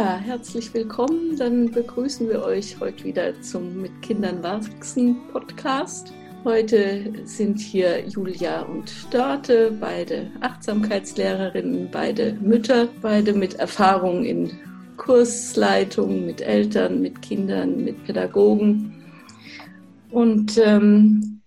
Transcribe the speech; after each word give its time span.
Herzlich 0.00 0.72
willkommen. 0.74 1.36
Dann 1.36 1.72
begrüßen 1.72 2.28
wir 2.28 2.44
euch 2.44 2.78
heute 2.78 3.02
wieder 3.02 3.42
zum 3.42 3.82
Mit 3.82 4.00
Kindern 4.00 4.44
wachsen 4.44 5.16
Podcast. 5.32 6.12
Heute 6.44 7.12
sind 7.24 7.58
hier 7.58 8.06
Julia 8.06 8.62
und 8.62 9.12
Dörte, 9.12 9.76
beide 9.80 10.30
Achtsamkeitslehrerinnen, 10.38 11.90
beide 11.90 12.34
Mütter, 12.34 12.88
beide 13.02 13.32
mit 13.32 13.54
Erfahrung 13.54 14.24
in 14.24 14.56
Kursleitung, 14.98 16.24
mit 16.24 16.42
Eltern, 16.42 17.00
mit 17.00 17.20
Kindern, 17.20 17.82
mit 17.82 18.04
Pädagogen. 18.04 19.02
Und 20.12 20.58
ähm, 20.58 21.42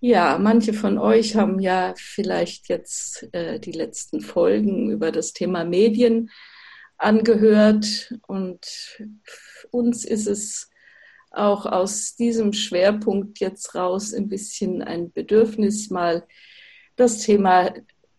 ja, 0.00 0.36
manche 0.38 0.74
von 0.74 0.98
euch 0.98 1.36
haben 1.36 1.58
ja 1.58 1.94
vielleicht 1.96 2.68
jetzt 2.68 3.30
äh, 3.32 3.58
die 3.58 3.72
letzten 3.72 4.20
Folgen 4.20 4.90
über 4.90 5.10
das 5.10 5.32
Thema 5.32 5.64
Medien 5.64 6.28
angehört 6.98 8.12
und 8.26 8.98
uns 9.70 10.04
ist 10.04 10.26
es 10.26 10.70
auch 11.30 11.66
aus 11.66 12.16
diesem 12.16 12.52
Schwerpunkt 12.52 13.38
jetzt 13.38 13.74
raus 13.74 14.12
ein 14.12 14.28
bisschen 14.28 14.82
ein 14.82 15.12
Bedürfnis, 15.12 15.90
mal 15.90 16.26
das 16.96 17.20
Thema 17.20 17.72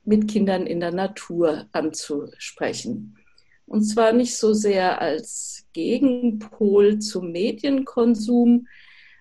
mit 0.06 0.30
Kindern 0.30 0.66
in 0.66 0.80
der 0.80 0.94
Natur 0.94 1.68
anzusprechen. 1.74 3.18
Und 3.66 3.84
zwar 3.84 4.14
nicht 4.14 4.36
so 4.38 4.54
sehr 4.54 5.02
als 5.02 5.68
Gegenpol 5.74 7.00
zum 7.00 7.32
Medienkonsum, 7.32 8.68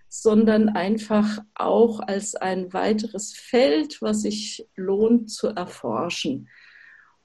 sondern 0.08 0.70
einfach 0.70 1.40
auch 1.54 2.00
als 2.00 2.34
ein 2.34 2.72
weiteres 2.72 3.34
Feld, 3.34 4.00
was 4.00 4.22
sich 4.22 4.66
lohnt 4.74 5.30
zu 5.30 5.48
erforschen 5.48 6.48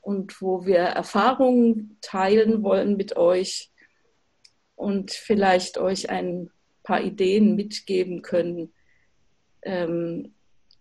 und 0.03 0.41
wo 0.41 0.65
wir 0.65 0.79
Erfahrungen 0.79 1.97
teilen 2.01 2.61
wollen 2.61 2.97
mit 2.97 3.15
euch 3.15 3.71
und 4.75 5.11
vielleicht 5.11 5.77
euch 5.77 6.09
ein 6.09 6.51
paar 6.83 7.01
Ideen 7.01 7.55
mitgeben 7.55 8.21
können, 8.21 8.73
ähm, 9.61 10.33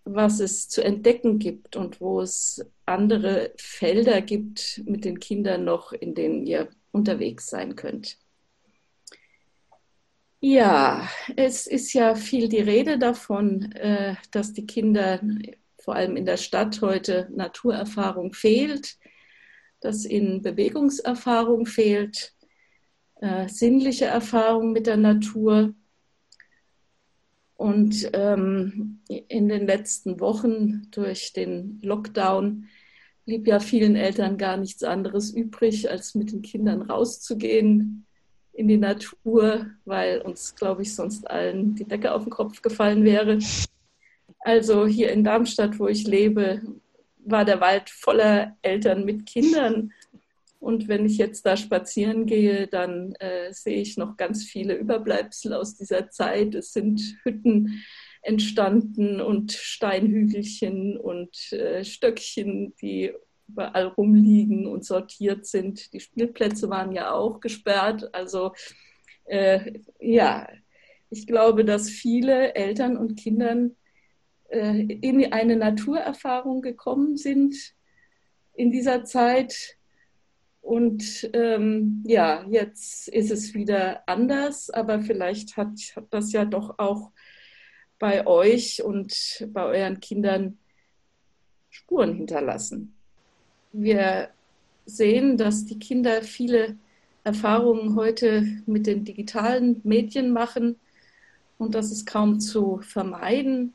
was 0.04 0.40
es 0.40 0.68
zu 0.68 0.82
entdecken 0.82 1.38
gibt 1.38 1.76
und 1.76 2.00
wo 2.00 2.20
es 2.20 2.66
andere 2.84 3.52
Felder 3.56 4.20
gibt 4.20 4.82
mit 4.84 5.04
den 5.04 5.20
Kindern 5.20 5.64
noch, 5.64 5.92
in 5.92 6.16
denen 6.16 6.44
ihr 6.44 6.68
unterwegs 6.90 7.46
sein 7.46 7.76
könnt. 7.76 8.18
Ja, 10.40 11.08
es 11.36 11.68
ist 11.68 11.92
ja 11.92 12.16
viel 12.16 12.48
die 12.48 12.58
Rede 12.58 12.98
davon, 12.98 13.70
äh, 13.72 14.16
dass 14.32 14.52
die 14.52 14.66
Kinder 14.66 15.20
vor 15.78 15.94
allem 15.94 16.16
in 16.16 16.26
der 16.26 16.36
Stadt 16.36 16.80
heute 16.80 17.28
Naturerfahrung 17.30 18.32
fehlt 18.32 18.98
dass 19.82 20.04
ihnen 20.04 20.42
Bewegungserfahrung 20.42 21.66
fehlt, 21.66 22.34
äh, 23.20 23.48
sinnliche 23.48 24.06
Erfahrung 24.06 24.72
mit 24.72 24.86
der 24.86 24.96
Natur. 24.96 25.74
Und 27.54 28.10
ähm, 28.12 29.00
in 29.08 29.48
den 29.48 29.66
letzten 29.66 30.18
Wochen 30.20 30.88
durch 30.90 31.32
den 31.32 31.78
Lockdown 31.82 32.68
blieb 33.24 33.46
ja 33.46 33.60
vielen 33.60 33.94
Eltern 33.94 34.36
gar 34.36 34.56
nichts 34.56 34.82
anderes 34.82 35.32
übrig, 35.32 35.88
als 35.88 36.14
mit 36.14 36.32
den 36.32 36.42
Kindern 36.42 36.82
rauszugehen 36.82 38.06
in 38.52 38.68
die 38.68 38.78
Natur, 38.78 39.66
weil 39.84 40.20
uns, 40.20 40.54
glaube 40.54 40.82
ich, 40.82 40.94
sonst 40.94 41.30
allen 41.30 41.74
die 41.74 41.84
Decke 41.84 42.12
auf 42.12 42.24
den 42.24 42.30
Kopf 42.30 42.60
gefallen 42.62 43.04
wäre. 43.04 43.38
Also 44.40 44.86
hier 44.86 45.12
in 45.12 45.24
Darmstadt, 45.24 45.78
wo 45.78 45.86
ich 45.86 46.06
lebe, 46.06 46.60
war 47.24 47.44
der 47.44 47.60
Wald 47.60 47.90
voller 47.90 48.56
Eltern 48.62 49.04
mit 49.04 49.26
Kindern. 49.26 49.92
Und 50.58 50.86
wenn 50.86 51.06
ich 51.06 51.18
jetzt 51.18 51.44
da 51.44 51.56
spazieren 51.56 52.26
gehe, 52.26 52.68
dann 52.68 53.14
äh, 53.16 53.52
sehe 53.52 53.80
ich 53.80 53.96
noch 53.96 54.16
ganz 54.16 54.44
viele 54.44 54.74
Überbleibsel 54.74 55.54
aus 55.54 55.76
dieser 55.76 56.08
Zeit. 56.10 56.54
Es 56.54 56.72
sind 56.72 57.00
Hütten 57.24 57.82
entstanden 58.22 59.20
und 59.20 59.52
Steinhügelchen 59.52 60.96
und 60.96 61.52
äh, 61.52 61.84
Stöckchen, 61.84 62.74
die 62.80 63.12
überall 63.48 63.86
rumliegen 63.86 64.66
und 64.66 64.84
sortiert 64.84 65.46
sind. 65.46 65.92
Die 65.92 66.00
Spielplätze 66.00 66.70
waren 66.70 66.92
ja 66.92 67.12
auch 67.12 67.40
gesperrt. 67.40 68.14
Also 68.14 68.52
äh, 69.24 69.80
ja, 69.98 70.48
ich 71.10 71.26
glaube, 71.26 71.64
dass 71.64 71.90
viele 71.90 72.54
Eltern 72.54 72.96
und 72.96 73.16
Kindern 73.16 73.76
in 74.52 75.32
eine 75.32 75.56
Naturerfahrung 75.56 76.60
gekommen 76.60 77.16
sind 77.16 77.54
in 78.54 78.70
dieser 78.70 79.04
Zeit. 79.04 79.78
Und 80.60 81.30
ähm, 81.32 82.04
ja, 82.06 82.44
jetzt 82.48 83.08
ist 83.08 83.30
es 83.30 83.54
wieder 83.54 84.06
anders, 84.06 84.70
aber 84.70 85.00
vielleicht 85.00 85.56
hat, 85.56 85.78
hat 85.96 86.06
das 86.10 86.32
ja 86.32 86.44
doch 86.44 86.78
auch 86.78 87.10
bei 87.98 88.26
euch 88.26 88.82
und 88.82 89.48
bei 89.52 89.64
euren 89.64 90.00
Kindern 90.00 90.58
Spuren 91.70 92.14
hinterlassen. 92.14 92.94
Wir 93.72 94.28
sehen, 94.84 95.38
dass 95.38 95.64
die 95.64 95.78
Kinder 95.78 96.22
viele 96.22 96.76
Erfahrungen 97.24 97.96
heute 97.96 98.62
mit 98.66 98.86
den 98.86 99.04
digitalen 99.04 99.80
Medien 99.82 100.32
machen 100.32 100.78
und 101.56 101.74
das 101.74 101.90
ist 101.90 102.04
kaum 102.04 102.40
zu 102.40 102.80
vermeiden 102.82 103.72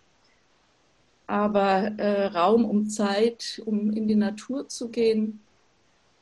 aber 1.27 1.91
äh, 1.97 2.27
Raum 2.27 2.65
um 2.65 2.89
Zeit, 2.89 3.61
um 3.65 3.91
in 3.91 4.07
die 4.07 4.15
Natur 4.15 4.69
zu 4.69 4.89
gehen, 4.89 5.41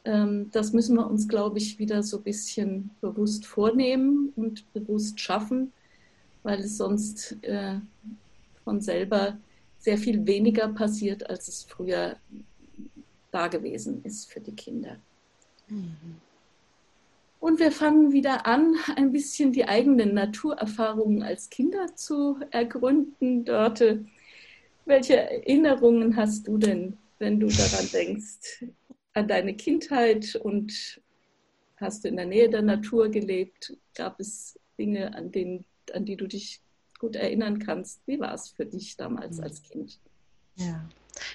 ähm, 0.03 0.49
das 0.51 0.73
müssen 0.73 0.95
wir 0.95 1.07
uns, 1.07 1.27
glaube 1.27 1.59
ich, 1.59 1.79
wieder 1.79 2.03
so 2.03 2.17
ein 2.17 2.23
bisschen 2.23 2.89
bewusst 3.01 3.45
vornehmen 3.45 4.33
und 4.35 4.71
bewusst 4.73 5.19
schaffen, 5.19 5.71
weil 6.43 6.59
es 6.59 6.77
sonst 6.77 7.37
äh, 7.43 7.79
von 8.63 8.81
selber 8.81 9.37
sehr 9.79 9.97
viel 9.97 10.25
weniger 10.25 10.67
passiert, 10.69 11.29
als 11.29 11.47
es 11.47 11.63
früher 11.63 12.17
da 13.31 13.47
gewesen 13.47 14.03
ist 14.03 14.31
für 14.31 14.39
die 14.39 14.55
Kinder. 14.55 14.97
Mhm. 15.67 16.21
Und 17.39 17.59
wir 17.59 17.71
fangen 17.71 18.11
wieder 18.11 18.47
an, 18.47 18.75
ein 18.95 19.11
bisschen 19.11 19.51
die 19.51 19.67
eigenen 19.67 20.15
Naturerfahrungen 20.15 21.21
als 21.21 21.51
Kinder 21.51 21.95
zu 21.95 22.39
ergründen. 22.49 23.45
Dörte, 23.45 24.05
welche 24.85 25.17
Erinnerungen 25.17 26.15
hast 26.15 26.47
du 26.47 26.57
denn, 26.57 26.97
wenn 27.19 27.39
du 27.39 27.47
daran 27.47 27.89
denkst, 27.91 28.65
an 29.13 29.27
deine 29.27 29.55
Kindheit 29.55 30.35
und 30.35 31.01
hast 31.77 32.03
du 32.03 32.09
in 32.09 32.17
der 32.17 32.25
Nähe 32.25 32.49
der 32.49 32.61
Natur 32.61 33.09
gelebt? 33.09 33.75
Gab 33.95 34.19
es 34.19 34.59
Dinge, 34.77 35.13
an, 35.15 35.31
denen, 35.31 35.65
an 35.93 36.05
die 36.05 36.15
du 36.15 36.27
dich 36.27 36.61
gut 36.99 37.15
erinnern 37.15 37.59
kannst? 37.59 38.01
Wie 38.05 38.19
war 38.19 38.33
es 38.33 38.49
für 38.49 38.65
dich 38.65 38.95
damals 38.97 39.39
als 39.39 39.63
Kind? 39.63 39.99
Ja, 40.55 40.87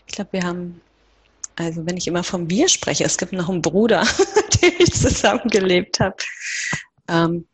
ich 0.06 0.14
glaube, 0.14 0.32
wir 0.32 0.42
haben, 0.42 0.80
also 1.56 1.84
wenn 1.86 1.96
ich 1.96 2.06
immer 2.06 2.22
vom 2.22 2.48
Wir 2.48 2.68
spreche, 2.68 3.04
es 3.04 3.18
gibt 3.18 3.32
noch 3.32 3.48
einen 3.48 3.62
Bruder, 3.62 4.02
den 4.62 4.72
ich 4.78 4.92
zusammengelebt 4.92 6.00
habe. 6.00 6.16
Ähm, 7.08 7.46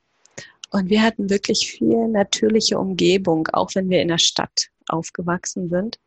und 0.71 0.91
wir 0.91 1.03
hatten 1.03 1.31
wirklich 1.31 1.71
viel 1.71 2.09
natürliche 2.09 2.79
Umgebung, 2.79 3.49
auch 3.53 3.75
wenn 3.75 3.89
wir 3.89 4.03
in 4.03 4.09
der 4.09 4.19
Stadt 4.19 4.69
aufgewachsen 4.89 5.69
sind. 5.69 5.99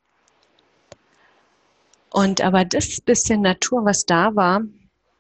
Und 2.11 2.41
aber 2.41 2.65
das 2.65 3.01
bisschen 3.01 3.41
Natur, 3.41 3.85
was 3.85 4.05
da 4.05 4.35
war, 4.35 4.61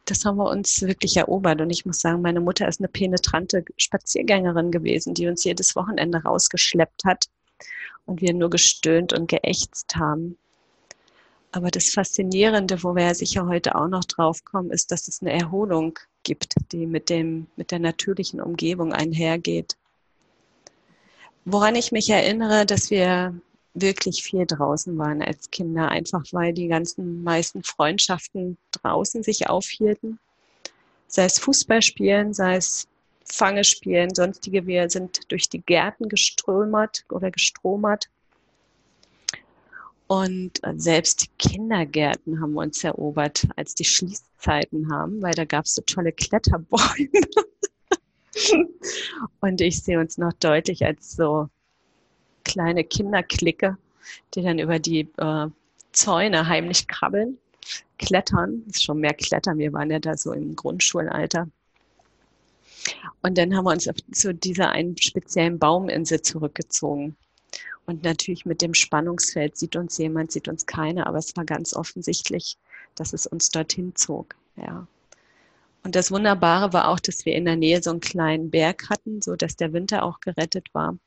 das 0.05 0.25
haben 0.25 0.37
wir 0.37 0.49
uns 0.49 0.81
wirklich 0.81 1.17
erobert. 1.17 1.61
Und 1.61 1.69
ich 1.69 1.85
muss 1.85 1.99
sagen, 1.99 2.21
meine 2.21 2.41
Mutter 2.41 2.67
ist 2.67 2.79
eine 2.79 2.87
penetrante 2.87 3.63
Spaziergängerin 3.77 4.71
gewesen, 4.71 5.13
die 5.13 5.27
uns 5.27 5.43
jedes 5.43 5.75
Wochenende 5.75 6.23
rausgeschleppt 6.23 7.05
hat 7.05 7.29
und 8.05 8.21
wir 8.21 8.33
nur 8.33 8.49
gestöhnt 8.49 9.13
und 9.13 9.27
geächtzt 9.27 9.95
haben. 9.95 10.37
Aber 11.51 11.71
das 11.71 11.89
Faszinierende, 11.89 12.83
wo 12.83 12.95
wir 12.95 13.05
ja 13.05 13.13
sicher 13.13 13.47
heute 13.47 13.75
auch 13.75 13.87
noch 13.87 14.05
drauf 14.05 14.43
kommen, 14.43 14.71
ist, 14.71 14.91
dass 14.91 15.07
es 15.07 15.21
eine 15.21 15.31
Erholung 15.31 15.97
gibt, 16.23 16.53
die 16.71 16.85
mit, 16.85 17.09
dem, 17.09 17.47
mit 17.55 17.71
der 17.71 17.79
natürlichen 17.79 18.39
Umgebung 18.39 18.93
einhergeht. 18.93 19.75
Woran 21.45 21.75
ich 21.75 21.91
mich 21.91 22.09
erinnere, 22.09 22.65
dass 22.65 22.91
wir 22.91 23.33
wirklich 23.81 24.23
viel 24.23 24.45
draußen 24.45 24.97
waren 24.97 25.21
als 25.21 25.49
Kinder, 25.51 25.89
einfach 25.89 26.23
weil 26.31 26.53
die 26.53 26.67
ganzen 26.67 27.23
meisten 27.23 27.63
Freundschaften 27.63 28.57
draußen 28.71 29.23
sich 29.23 29.49
aufhielten. 29.49 30.19
Sei 31.07 31.25
es 31.25 31.39
Fußballspielen, 31.39 32.33
sei 32.33 32.55
es 32.55 32.87
Fange 33.25 33.63
spielen, 33.63 34.13
sonstige. 34.13 34.65
Wir 34.65 34.89
sind 34.89 35.31
durch 35.31 35.49
die 35.49 35.61
Gärten 35.61 36.09
geströmert 36.09 37.05
oder 37.09 37.31
gestromert. 37.31 38.09
Und 40.07 40.59
selbst 40.77 41.21
die 41.21 41.29
Kindergärten 41.37 42.41
haben 42.41 42.57
uns 42.57 42.83
erobert, 42.83 43.47
als 43.55 43.75
die 43.75 43.85
Schließzeiten 43.85 44.91
haben, 44.91 45.21
weil 45.21 45.33
da 45.33 45.45
gab 45.45 45.65
es 45.65 45.75
so 45.75 45.83
tolle 45.83 46.11
Kletterbäume. 46.11 47.09
Und 49.41 49.61
ich 49.61 49.83
sehe 49.83 49.99
uns 49.99 50.17
noch 50.17 50.33
deutlich 50.33 50.83
als 50.83 51.11
so 51.11 51.49
kleine 52.49 52.83
Kinderklicke, 52.83 53.77
die 54.33 54.41
dann 54.41 54.57
über 54.57 54.79
die 54.79 55.07
äh, 55.17 55.47
Zäune 55.91 56.47
heimlich 56.47 56.87
krabbeln, 56.87 57.37
klettern. 57.99 58.63
Das 58.65 58.77
ist 58.77 58.83
schon 58.83 58.99
mehr 58.99 59.13
Klettern. 59.13 59.59
Wir 59.59 59.71
waren 59.73 59.91
ja 59.91 59.99
da 59.99 60.17
so 60.17 60.33
im 60.33 60.55
Grundschulalter. 60.55 61.47
Und 63.21 63.37
dann 63.37 63.55
haben 63.55 63.65
wir 63.65 63.71
uns 63.71 63.87
zu 64.13 64.33
dieser 64.33 64.69
einen 64.69 64.97
speziellen 64.97 65.59
Bauminsel 65.59 66.21
zurückgezogen. 66.21 67.15
Und 67.85 68.03
natürlich 68.03 68.45
mit 68.45 68.61
dem 68.61 68.73
Spannungsfeld 68.73 69.57
sieht 69.57 69.75
uns 69.75 69.97
jemand, 69.97 70.31
sieht 70.31 70.47
uns 70.47 70.65
keiner, 70.65 71.07
aber 71.07 71.17
es 71.17 71.35
war 71.35 71.45
ganz 71.45 71.75
offensichtlich, 71.75 72.57
dass 72.95 73.13
es 73.13 73.27
uns 73.27 73.49
dorthin 73.49 73.95
zog. 73.95 74.35
Ja. 74.55 74.87
Und 75.83 75.95
das 75.95 76.11
Wunderbare 76.11 76.73
war 76.73 76.87
auch, 76.89 76.99
dass 76.99 77.25
wir 77.25 77.35
in 77.35 77.45
der 77.45 77.55
Nähe 77.55 77.81
so 77.81 77.89
einen 77.89 77.99
kleinen 77.99 78.49
Berg 78.49 78.89
hatten, 78.89 79.21
so 79.21 79.35
dass 79.35 79.55
der 79.55 79.73
Winter 79.73 80.03
auch 80.03 80.19
gerettet 80.19 80.67
war. 80.73 80.97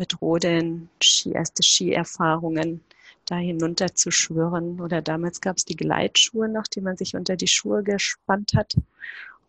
Mit 0.00 0.22
Rodeln, 0.22 0.88
Ski, 1.02 1.32
erste 1.32 1.62
Skierfahrungen, 1.62 2.80
da 3.26 3.36
hinunter 3.36 3.94
zu 3.94 4.10
schwören. 4.10 4.80
Oder 4.80 5.02
damals 5.02 5.42
gab 5.42 5.58
es 5.58 5.66
die 5.66 5.76
Gleitschuhe 5.76 6.48
noch, 6.48 6.66
die 6.66 6.80
man 6.80 6.96
sich 6.96 7.14
unter 7.14 7.36
die 7.36 7.46
Schuhe 7.46 7.82
gespannt 7.82 8.54
hat. 8.56 8.78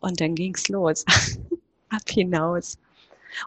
Und 0.01 0.19
dann 0.19 0.35
ging's 0.35 0.67
los. 0.67 1.05
Ab 1.89 2.01
hinaus. 2.09 2.77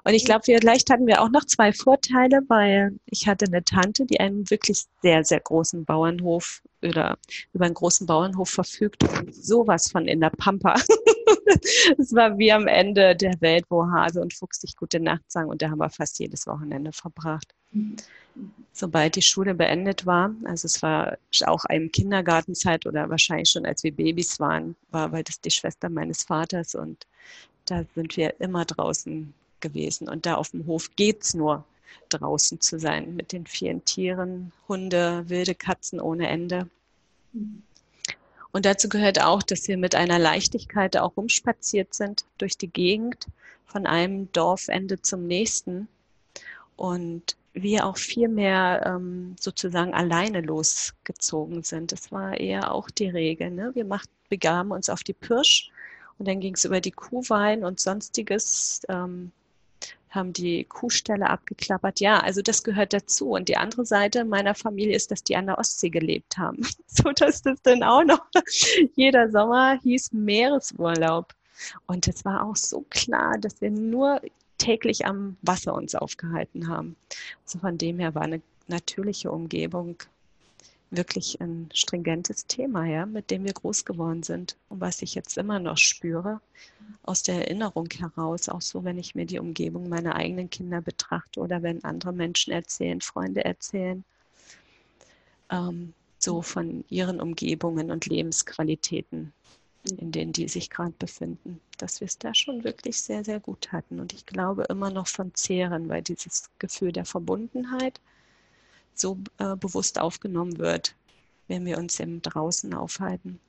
Und 0.02 0.14
ich 0.14 0.24
glaube, 0.24 0.44
vielleicht 0.44 0.88
hatten 0.88 1.06
wir 1.06 1.20
auch 1.20 1.28
noch 1.28 1.44
zwei 1.44 1.74
Vorteile, 1.74 2.40
weil 2.48 2.98
ich 3.04 3.28
hatte 3.28 3.44
eine 3.44 3.62
Tante, 3.62 4.06
die 4.06 4.18
einen 4.18 4.48
wirklich 4.48 4.84
sehr, 5.02 5.24
sehr 5.24 5.40
großen 5.40 5.84
Bauernhof 5.84 6.62
oder 6.82 7.18
über 7.52 7.66
einen 7.66 7.74
großen 7.74 8.06
Bauernhof 8.06 8.48
verfügt 8.48 9.04
und 9.04 9.34
sowas 9.34 9.90
von 9.90 10.08
in 10.08 10.20
der 10.20 10.30
Pampa. 10.30 10.74
Es 11.98 12.14
war 12.14 12.38
wie 12.38 12.52
am 12.52 12.66
Ende 12.66 13.16
der 13.16 13.40
Welt, 13.40 13.64
wo 13.68 13.86
Hase 13.86 14.20
und 14.20 14.34
Fuchs 14.34 14.60
sich 14.60 14.76
gute 14.76 15.00
Nacht 15.00 15.30
sagen 15.30 15.48
und 15.48 15.62
da 15.62 15.70
haben 15.70 15.78
wir 15.78 15.90
fast 15.90 16.18
jedes 16.18 16.46
Wochenende 16.46 16.92
verbracht. 16.92 17.54
Sobald 18.72 19.16
die 19.16 19.22
Schule 19.22 19.54
beendet 19.54 20.06
war, 20.06 20.34
also 20.44 20.66
es 20.66 20.82
war 20.82 21.18
auch 21.46 21.64
eine 21.64 21.88
Kindergartenzeit 21.88 22.86
oder 22.86 23.08
wahrscheinlich 23.10 23.50
schon 23.50 23.66
als 23.66 23.84
wir 23.84 23.92
Babys 23.92 24.40
waren, 24.40 24.76
war, 24.90 25.12
weil 25.12 25.24
das 25.24 25.40
die 25.40 25.50
Schwester 25.50 25.88
meines 25.88 26.24
Vaters 26.24 26.74
und 26.74 27.06
da 27.66 27.84
sind 27.94 28.16
wir 28.16 28.40
immer 28.40 28.64
draußen 28.64 29.32
gewesen. 29.60 30.08
Und 30.08 30.26
da 30.26 30.34
auf 30.34 30.50
dem 30.50 30.66
Hof 30.66 30.94
geht 30.96 31.22
es 31.22 31.34
nur, 31.34 31.64
draußen 32.08 32.60
zu 32.60 32.78
sein 32.78 33.14
mit 33.14 33.32
den 33.32 33.46
vielen 33.46 33.84
Tieren, 33.84 34.52
Hunde, 34.68 35.24
wilde 35.28 35.54
Katzen 35.54 36.00
ohne 36.00 36.28
Ende. 36.28 36.68
Und 38.54 38.66
dazu 38.66 38.88
gehört 38.88 39.20
auch, 39.20 39.42
dass 39.42 39.66
wir 39.66 39.76
mit 39.76 39.96
einer 39.96 40.20
Leichtigkeit 40.20 40.96
auch 40.96 41.16
rumspaziert 41.16 41.92
sind 41.92 42.24
durch 42.38 42.56
die 42.56 42.68
Gegend, 42.68 43.26
von 43.66 43.84
einem 43.84 44.30
Dorfende 44.30 45.02
zum 45.02 45.26
nächsten. 45.26 45.88
Und 46.76 47.36
wir 47.52 47.84
auch 47.84 47.96
viel 47.96 48.28
mehr 48.28 48.84
ähm, 48.86 49.34
sozusagen 49.40 49.92
alleine 49.92 50.40
losgezogen 50.40 51.64
sind. 51.64 51.90
Das 51.90 52.12
war 52.12 52.38
eher 52.38 52.72
auch 52.72 52.90
die 52.90 53.08
Regel. 53.08 53.50
Ne? 53.50 53.72
Wir 53.74 53.84
macht, 53.84 54.08
begaben 54.28 54.70
uns 54.70 54.88
auf 54.88 55.02
die 55.02 55.14
Pirsch 55.14 55.72
und 56.20 56.28
dann 56.28 56.38
ging 56.38 56.54
es 56.54 56.64
über 56.64 56.80
die 56.80 56.92
Kuhwein 56.92 57.64
und 57.64 57.80
sonstiges. 57.80 58.82
Ähm, 58.88 59.32
haben 60.14 60.32
die 60.32 60.64
Kuhställe 60.64 61.28
abgeklappert. 61.28 62.00
Ja, 62.00 62.20
also 62.20 62.42
das 62.42 62.62
gehört 62.62 62.92
dazu. 62.92 63.30
Und 63.30 63.48
die 63.48 63.56
andere 63.56 63.84
Seite 63.84 64.24
meiner 64.24 64.54
Familie 64.54 64.96
ist, 64.96 65.10
dass 65.10 65.24
die 65.24 65.36
an 65.36 65.46
der 65.46 65.58
Ostsee 65.58 65.90
gelebt 65.90 66.38
haben. 66.38 66.66
So 66.86 67.10
dass 67.10 67.42
das 67.42 67.60
dann 67.62 67.82
auch 67.82 68.04
noch 68.04 68.24
jeder 68.94 69.28
Sommer 69.30 69.80
hieß 69.82 70.12
Meeresurlaub. 70.12 71.34
Und 71.86 72.06
es 72.06 72.24
war 72.24 72.46
auch 72.46 72.54
so 72.54 72.84
klar, 72.88 73.36
dass 73.38 73.60
wir 73.60 73.70
nur 73.70 74.20
täglich 74.58 75.04
am 75.04 75.36
Wasser 75.42 75.74
uns 75.74 75.96
aufgehalten 75.96 76.68
haben. 76.68 76.94
Also 77.44 77.58
von 77.58 77.78
dem 77.78 77.98
her 77.98 78.14
war 78.14 78.22
eine 78.22 78.40
natürliche 78.68 79.32
Umgebung 79.32 79.96
wirklich 80.96 81.40
ein 81.40 81.68
stringentes 81.72 82.46
Thema, 82.46 82.84
ja, 82.86 83.06
mit 83.06 83.30
dem 83.30 83.44
wir 83.44 83.52
groß 83.52 83.84
geworden 83.84 84.22
sind 84.22 84.56
und 84.68 84.80
was 84.80 85.02
ich 85.02 85.14
jetzt 85.14 85.38
immer 85.38 85.58
noch 85.58 85.78
spüre 85.78 86.40
aus 87.02 87.22
der 87.22 87.46
Erinnerung 87.46 87.88
heraus, 87.90 88.48
auch 88.48 88.62
so, 88.62 88.84
wenn 88.84 88.98
ich 88.98 89.14
mir 89.14 89.26
die 89.26 89.38
Umgebung 89.38 89.88
meiner 89.88 90.16
eigenen 90.16 90.50
Kinder 90.50 90.80
betrachte 90.80 91.40
oder 91.40 91.62
wenn 91.62 91.84
andere 91.84 92.12
Menschen 92.12 92.52
erzählen, 92.52 93.00
Freunde 93.00 93.44
erzählen, 93.44 94.04
ähm, 95.50 95.92
so 96.18 96.42
von 96.42 96.84
ihren 96.88 97.20
Umgebungen 97.20 97.90
und 97.90 98.06
Lebensqualitäten, 98.06 99.32
in 99.98 100.12
denen 100.12 100.32
die 100.32 100.48
sich 100.48 100.70
gerade 100.70 100.94
befinden, 100.98 101.60
dass 101.76 102.00
wir 102.00 102.06
es 102.06 102.18
da 102.18 102.34
schon 102.34 102.64
wirklich 102.64 103.02
sehr, 103.02 103.24
sehr 103.24 103.40
gut 103.40 103.72
hatten. 103.72 104.00
Und 104.00 104.14
ich 104.14 104.24
glaube 104.24 104.64
immer 104.70 104.90
noch 104.90 105.06
von 105.06 105.34
zehren, 105.34 105.88
weil 105.88 106.02
dieses 106.02 106.50
Gefühl 106.58 106.92
der 106.92 107.04
Verbundenheit, 107.04 108.00
so 108.98 109.18
äh, 109.38 109.56
bewusst 109.56 110.00
aufgenommen 110.00 110.58
wird, 110.58 110.94
wenn 111.48 111.64
wir 111.64 111.78
uns 111.78 112.00
im 112.00 112.22
Draußen 112.22 112.74
aufhalten. 112.74 113.40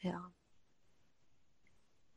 Ja. 0.00 0.30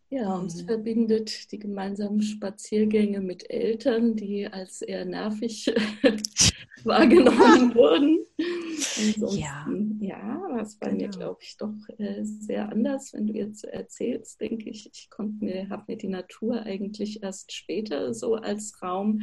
Ja, 0.10 0.36
uns 0.36 0.62
mhm. 0.62 0.68
verbindet 0.68 1.52
die 1.52 1.58
gemeinsamen 1.58 2.22
Spaziergänge 2.22 3.20
mit 3.20 3.50
Eltern, 3.50 4.16
die 4.16 4.46
als 4.46 4.84
eher 4.84 5.06
nervig 5.06 5.74
wahrgenommen 6.84 7.74
wurden. 7.76 8.20
ja. 9.36 9.68
ja, 10.00 10.56
das 10.56 10.76
bei 10.76 10.90
genau. 10.90 11.02
mir, 11.02 11.10
glaube 11.10 11.40
ich, 11.42 11.58
doch 11.58 11.74
äh, 11.98 12.24
sehr 12.24 12.70
anders. 12.70 13.14
Wenn 13.14 13.26
du 13.26 13.34
jetzt 13.34 13.64
erzählst, 13.64 14.40
denke 14.40 14.70
ich, 14.70 14.88
ich 14.94 15.10
konnte 15.10 15.44
mir, 15.44 15.70
habe 15.70 15.86
mir 15.88 15.98
die 15.98 16.10
Natur 16.10 16.62
eigentlich 16.62 17.24
erst 17.24 17.52
später 17.52 18.14
so 18.14 18.36
als 18.36 18.84
Raum 18.84 19.22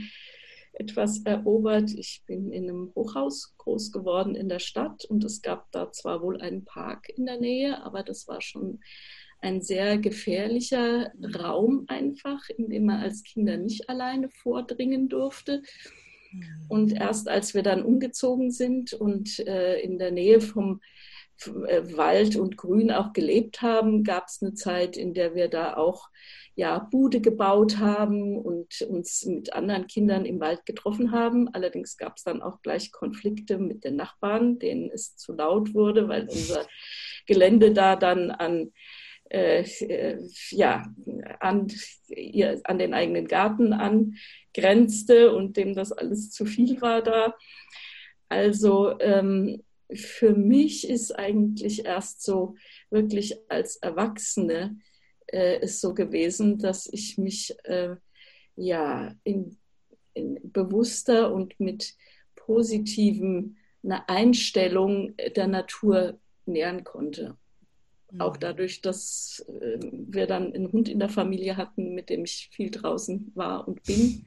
etwas 0.73 1.23
erobert. 1.25 1.91
Ich 1.95 2.23
bin 2.27 2.53
in 2.53 2.69
einem 2.69 2.93
Hochhaus 2.95 3.55
groß 3.59 3.93
geworden 3.93 4.35
in 4.35 4.49
der 4.49 4.59
Stadt 4.59 5.05
und 5.05 5.25
es 5.25 5.43
gab 5.43 5.71
da 5.73 5.93
zwar 5.93 6.23
wohl 6.23 6.41
einen 6.41 6.65
Park 6.65 7.09
in 7.09 7.27
der 7.27 7.39
Nähe, 7.39 7.83
aber 7.83 8.03
das 8.03 8.29
war 8.29 8.41
schon 8.41 8.81
ein 9.41 9.63
sehr 9.63 9.99
gefährlicher 9.99 11.13
Raum 11.39 11.85
einfach, 11.89 12.49
in 12.51 12.69
dem 12.69 12.87
man 12.87 13.01
als 13.01 13.23
Kinder 13.23 13.57
nicht 13.57 13.89
alleine 13.89 14.29
vordringen 14.29 15.09
durfte. 15.09 15.63
Und 16.69 16.93
erst 16.93 17.29
als 17.29 17.55
wir 17.55 17.63
dann 17.63 17.83
umgezogen 17.83 18.51
sind 18.51 18.93
und 18.93 19.41
äh, 19.41 19.81
in 19.81 19.99
der 19.99 20.13
Nähe 20.13 20.41
vom 20.41 20.81
Wald 21.47 22.37
und 22.37 22.57
Grün 22.57 22.91
auch 22.91 23.13
gelebt 23.13 23.63
haben, 23.63 24.05
gab 24.05 24.29
es 24.29 24.41
eine 24.43 24.55
Zeit, 24.55 24.97
in 24.97 25.15
der 25.15 25.35
wir 25.35 25.49
da 25.49 25.77
auch 25.77 26.09
ja, 26.55 26.79
Bude 26.79 27.21
gebaut 27.21 27.79
haben 27.79 28.37
und 28.37 28.83
uns 28.83 29.25
mit 29.25 29.53
anderen 29.53 29.87
Kindern 29.87 30.27
im 30.27 30.41
Wald 30.41 30.67
getroffen 30.67 31.13
haben. 31.13 31.49
Allerdings 31.55 31.97
gab 31.97 32.17
es 32.17 32.25
dann 32.25 32.43
auch 32.43 32.61
gleich 32.61 32.93
Konflikte 32.93 33.59
mit 33.59 33.85
den 33.85 33.97
Nachbarn, 33.97 34.59
denen 34.59 34.91
es 34.91 35.17
zu 35.17 35.33
laut 35.33 35.73
wurde, 35.75 36.09
weil 36.09 36.29
unser 36.29 36.67
Gelände 37.27 37.73
da 37.73 37.97
dann 37.97 38.31
an 38.31 38.73
äh, 39.31 39.65
ja, 40.51 40.85
an, 41.39 41.69
ihr, 42.09 42.61
an 42.65 42.79
den 42.79 42.95
eigenen 42.95 43.29
Garten 43.29 43.73
angrenzte 43.73 45.33
und 45.33 45.57
dem 45.57 45.75
das 45.75 45.93
alles 45.93 46.31
zu 46.31 46.45
viel 46.45 46.81
war 46.81 47.01
da. 47.01 47.35
Also 48.29 48.99
ähm, 49.01 49.63
für 49.95 50.35
mich 50.35 50.89
ist 50.89 51.13
eigentlich 51.13 51.85
erst 51.85 52.23
so 52.23 52.55
wirklich 52.91 53.37
als 53.49 53.77
Erwachsene 53.77 54.79
äh, 55.33 55.61
ist 55.61 55.81
so 55.81 55.95
gewesen, 55.95 56.59
dass 56.59 56.87
ich 56.87 57.19
mich 57.19 57.55
äh, 57.65 57.97
ja 58.57 59.15
in, 59.25 59.59
in 60.15 60.39
bewusster 60.43 61.33
und 61.33 61.59
mit 61.61 61.95
positiven 62.37 63.57
einer 63.83 64.09
Einstellung 64.09 65.15
der 65.37 65.47
Natur 65.47 66.19
nähern 66.47 66.85
konnte. 66.85 67.37
Mhm. 68.11 68.21
Auch 68.21 68.37
dadurch, 68.37 68.83
dass 68.83 69.45
äh, 69.49 69.79
wir 69.81 70.27
dann 70.27 70.53
einen 70.53 70.73
Hund 70.73 70.89
in 70.89 70.99
der 70.99 71.09
Familie 71.09 71.57
hatten, 71.57 71.95
mit 71.95 72.11
dem 72.11 72.25
ich 72.25 72.51
viel 72.53 72.71
draußen 72.71 73.33
war 73.35 73.67
und 73.67 73.83
bin. 73.85 74.27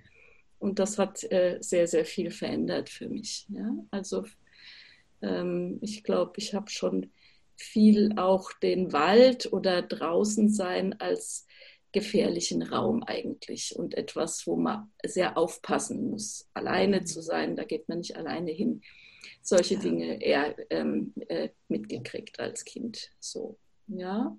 Und 0.60 0.79
das 0.79 0.98
hat 0.98 1.24
äh, 1.32 1.58
sehr, 1.60 1.88
sehr 1.88 2.05
viel 2.05 2.32
verändert 2.32 2.89
für 2.89 3.10
mich. 3.10 3.46
Ja? 3.50 3.75
Also 3.91 4.24
ähm, 5.24 5.80
ich 5.82 6.03
glaube, 6.03 6.34
ich 6.38 6.53
habe 6.53 6.70
schon 6.70 7.12
viel 7.56 8.18
auch 8.18 8.51
den 8.62 8.94
Wald 8.94 9.51
oder 9.51 9.82
draußen 9.82 10.50
sein 10.50 11.00
als 11.00 11.48
gefährlichen 11.92 12.63
Raum 12.63 13.03
eigentlich 13.03 13.75
und 13.75 13.94
etwas, 13.96 14.48
wo 14.48 14.56
man 14.56 14.92
sehr 15.06 15.38
aufpassen 15.38 16.10
muss, 16.10 16.50
alleine 16.53 17.03
zu 17.03 17.22
sein. 17.22 17.56
Da 17.56 17.63
geht 17.63 17.88
man 17.88 18.00
nicht 18.00 18.18
alleine 18.18 18.51
hin. 18.51 18.82
Solche 19.42 19.75
ja. 19.75 19.80
Dinge 19.80 20.22
eher 20.22 20.56
ähm, 20.72 21.13
äh, 21.27 21.50
mitgekriegt 21.68 22.39
als 22.39 22.65
Kind. 22.65 23.12
So, 23.20 23.60
ja. 23.88 24.36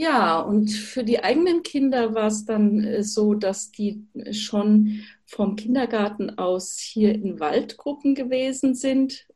Ja, 0.00 0.38
und 0.40 0.68
für 0.70 1.02
die 1.02 1.24
eigenen 1.24 1.64
Kinder 1.64 2.14
war 2.14 2.28
es 2.28 2.44
dann 2.44 2.84
äh, 2.84 3.02
so, 3.02 3.34
dass 3.34 3.72
die 3.72 4.06
schon 4.30 5.02
vom 5.26 5.56
Kindergarten 5.56 6.38
aus 6.38 6.78
hier 6.78 7.14
in 7.14 7.40
Waldgruppen 7.40 8.14
gewesen 8.14 8.74
sind 8.74 9.26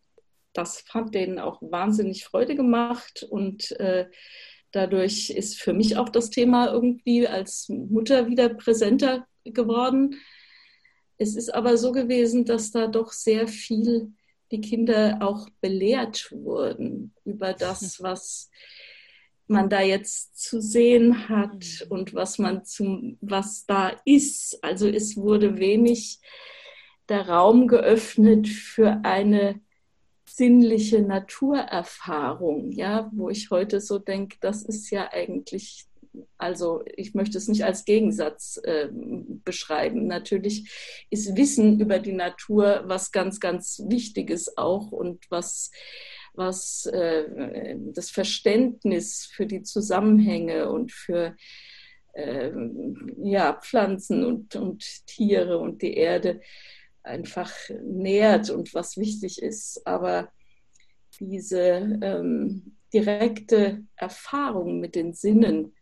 das 0.53 0.85
hat 0.91 1.15
denen 1.15 1.39
auch 1.39 1.61
wahnsinnig 1.63 2.25
Freude 2.25 2.55
gemacht 2.55 3.27
und 3.29 3.73
äh, 3.81 4.09
dadurch 4.71 5.31
ist 5.31 5.61
für 5.61 5.73
mich 5.73 5.97
auch 5.97 6.09
das 6.09 6.31
Thema 6.31 6.71
irgendwie 6.73 7.27
als 7.27 7.69
Mutter 7.69 8.29
wieder 8.29 8.49
präsenter 8.51 9.27
geworden. 9.45 10.21
Es 11.19 11.37
ist 11.37 11.55
aber 11.55 11.77
so 11.77 11.93
gewesen, 11.93 12.45
dass 12.45 12.71
da 12.71 12.87
doch 12.87 13.13
sehr 13.13 13.49
viel 13.49 14.13
die 14.51 14.61
Kinder 14.61 15.19
auch 15.21 15.49
belehrt 15.61 16.31
wurden 16.33 17.15
über 17.25 17.53
das, 17.55 18.03
was 18.03 18.51
man 19.47 19.69
da 19.69 19.81
jetzt 19.81 20.39
zu 20.39 20.61
sehen 20.61 21.29
hat 21.29 21.87
und 21.89 22.15
was 22.15 22.39
man 22.39 22.65
zum, 22.65 23.19
was 23.21 23.67
da 23.67 23.93
ist. 24.05 24.63
Also 24.63 24.89
es 24.89 25.17
wurde 25.17 25.59
wenig 25.59 26.21
der 27.09 27.29
Raum 27.29 27.69
geöffnet 27.69 28.49
für 28.49 29.01
eine 29.05 29.61
sinnliche 30.25 31.03
Naturerfahrung, 31.03 32.73
ja, 32.73 33.11
wo 33.13 33.29
ich 33.29 33.51
heute 33.51 33.81
so 33.81 33.99
denke, 33.99 34.39
das 34.41 34.63
ist 34.63 34.91
ja 34.91 35.11
eigentlich, 35.13 35.87
also 36.39 36.83
ich 36.97 37.15
möchte 37.15 37.37
es 37.37 37.49
nicht 37.49 37.65
als 37.65 37.85
Gegensatz 37.85 38.59
äh, 38.65 38.89
beschreiben. 38.91 40.07
Natürlich 40.07 41.05
ist 41.11 41.37
Wissen 41.37 41.81
über 41.81 41.99
die 41.99 42.13
Natur 42.13 42.85
was 42.87 43.13
ganz, 43.13 43.41
ganz 43.41 43.83
Wichtiges 43.89 44.57
auch 44.57 44.91
und 44.91 45.31
was 45.31 45.71
was 46.35 46.87
äh, 46.87 47.77
das 47.93 48.11
Verständnis 48.11 49.27
für 49.31 49.47
die 49.47 49.63
Zusammenhänge 49.63 50.71
und 50.71 50.93
für 50.93 51.37
äh, 52.15 52.51
ja, 53.23 53.55
Pflanzen 53.55 54.25
und, 54.25 54.57
und 54.57 55.07
Tiere 55.07 55.59
und 55.59 55.83
die 55.83 55.95
Erde 55.95 56.41
einfach 57.03 57.53
nährt 57.83 58.51
und 58.51 58.75
was 58.75 58.97
wichtig 58.97 59.43
ist. 59.43 59.87
Aber 59.87 60.31
diese 61.21 61.99
ähm, 62.03 62.77
direkte 62.93 63.85
Erfahrung 63.97 64.81
mit 64.81 64.95
den 64.95 65.15
Sinnen, 65.15 65.75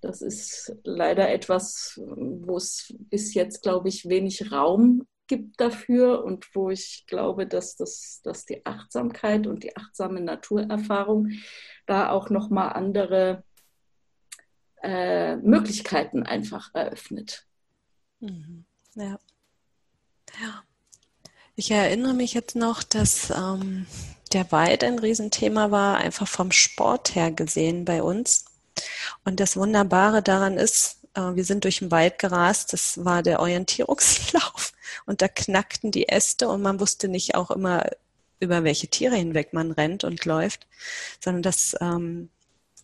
das 0.00 0.20
ist 0.20 0.76
leider 0.82 1.30
etwas, 1.30 2.00
wo 2.04 2.56
es 2.56 2.92
bis 2.98 3.34
jetzt, 3.34 3.62
glaube 3.62 3.88
ich, 3.88 4.08
wenig 4.08 4.50
Raum 4.50 5.06
gibt 5.26 5.60
dafür 5.60 6.24
und 6.24 6.54
wo 6.54 6.70
ich 6.70 7.04
glaube, 7.06 7.46
dass, 7.46 7.76
das, 7.76 8.20
dass 8.22 8.44
die 8.44 8.64
Achtsamkeit 8.66 9.46
und 9.46 9.64
die 9.64 9.76
achtsame 9.76 10.20
Naturerfahrung 10.20 11.30
da 11.86 12.10
auch 12.10 12.30
nochmal 12.30 12.72
andere 12.72 13.44
äh, 14.82 15.36
Möglichkeiten 15.36 16.24
einfach 16.24 16.70
eröffnet. 16.74 17.46
Mhm. 18.20 18.64
Ja. 18.94 19.18
Ja. 20.40 20.62
Ich 21.54 21.70
erinnere 21.70 22.14
mich 22.14 22.34
jetzt 22.34 22.56
noch, 22.56 22.82
dass 22.82 23.30
ähm, 23.30 23.86
der 24.32 24.50
Wald 24.52 24.82
ein 24.84 24.98
Riesenthema 24.98 25.70
war, 25.70 25.98
einfach 25.98 26.26
vom 26.26 26.50
Sport 26.50 27.14
her 27.14 27.30
gesehen 27.30 27.84
bei 27.84 28.02
uns. 28.02 28.46
Und 29.24 29.38
das 29.38 29.56
Wunderbare 29.56 30.22
daran 30.22 30.56
ist, 30.56 30.98
äh, 31.14 31.34
wir 31.34 31.44
sind 31.44 31.64
durch 31.64 31.80
den 31.80 31.90
Wald 31.90 32.18
gerast, 32.18 32.72
das 32.72 33.04
war 33.04 33.22
der 33.22 33.40
Orientierungslauf 33.40 34.72
und 35.06 35.22
da 35.22 35.28
knackten 35.28 35.90
die 35.90 36.08
Äste 36.08 36.48
und 36.48 36.62
man 36.62 36.80
wusste 36.80 37.08
nicht 37.08 37.34
auch 37.34 37.50
immer, 37.50 37.84
über 38.40 38.64
welche 38.64 38.88
Tiere 38.88 39.16
hinweg 39.16 39.52
man 39.52 39.70
rennt 39.70 40.04
und 40.04 40.24
läuft, 40.24 40.66
sondern 41.20 41.42
dass 41.42 41.76
ähm, 41.80 42.28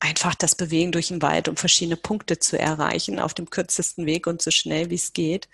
einfach 0.00 0.34
das 0.34 0.54
Bewegen 0.54 0.92
durch 0.92 1.08
den 1.08 1.22
Wald, 1.22 1.48
um 1.48 1.56
verschiedene 1.56 1.96
Punkte 1.96 2.38
zu 2.38 2.58
erreichen, 2.58 3.18
auf 3.18 3.34
dem 3.34 3.50
kürzesten 3.50 4.06
Weg 4.06 4.26
und 4.26 4.40
so 4.40 4.50
schnell 4.50 4.90
wie 4.90 4.94
es 4.94 5.12
geht. 5.12 5.48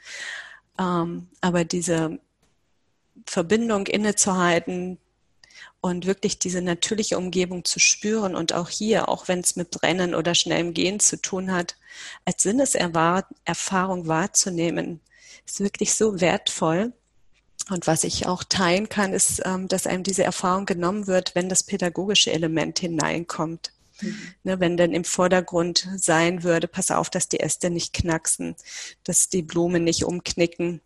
Ähm, 0.78 1.28
aber 1.40 1.64
diese 1.64 2.18
Verbindung 3.26 3.87
innezuhalten 3.87 4.99
und 5.80 6.06
wirklich 6.06 6.38
diese 6.38 6.62
natürliche 6.62 7.16
Umgebung 7.16 7.64
zu 7.64 7.78
spüren 7.78 8.34
und 8.34 8.52
auch 8.52 8.68
hier, 8.68 9.08
auch 9.08 9.28
wenn 9.28 9.40
es 9.40 9.56
mit 9.56 9.82
Rennen 9.82 10.14
oder 10.14 10.34
schnellem 10.34 10.75
Gehen 10.75 11.00
zu 11.00 11.20
tun 11.20 11.52
hat, 11.52 11.76
als 12.25 12.42
Sinneserfahrung 12.42 14.06
wahrzunehmen, 14.06 15.00
ist 15.47 15.61
wirklich 15.61 15.95
so 15.95 16.21
wertvoll. 16.21 16.93
Und 17.71 17.87
was 17.87 18.05
ich 18.05 18.26
auch 18.26 18.45
teilen 18.45 18.88
kann, 18.88 19.12
ist, 19.12 19.41
ähm, 19.45 19.69
dass 19.69 19.87
einem 19.87 20.03
diese 20.03 20.25
Erfahrung 20.25 20.67
genommen 20.67 21.07
wird, 21.07 21.35
wenn 21.35 21.49
das 21.49 21.62
pädagogische 21.62 22.33
Element 22.33 22.79
hineinkommt. 22.79 23.73
Mhm. 24.00 24.35
Ne, 24.43 24.61
wenn 24.61 24.76
denn 24.76 24.93
im 24.93 25.05
Vordergrund 25.05 25.88
sein 25.97 26.43
würde, 26.43 26.69
pass 26.69 26.91
auf, 26.91 27.11
dass 27.11 27.29
die 27.29 27.41
Äste 27.41 27.71
nicht 27.71 27.93
knacksen, 27.93 28.57
dass 29.05 29.29
die 29.29 29.43
Blumen 29.43 29.85
nicht 29.85 30.05
umknicken, 30.05 30.81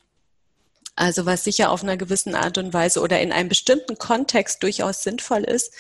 also 0.99 1.27
was 1.27 1.45
sicher 1.45 1.71
auf 1.71 1.83
einer 1.83 1.97
gewissen 1.97 2.35
Art 2.35 2.59
und 2.59 2.75
Weise 2.75 3.01
oder 3.01 3.21
in 3.21 3.31
einem 3.33 3.49
bestimmten 3.49 3.99
Kontext 3.99 4.63
durchaus 4.63 5.05
sinnvoll 5.05 5.45
ist. 5.45 5.73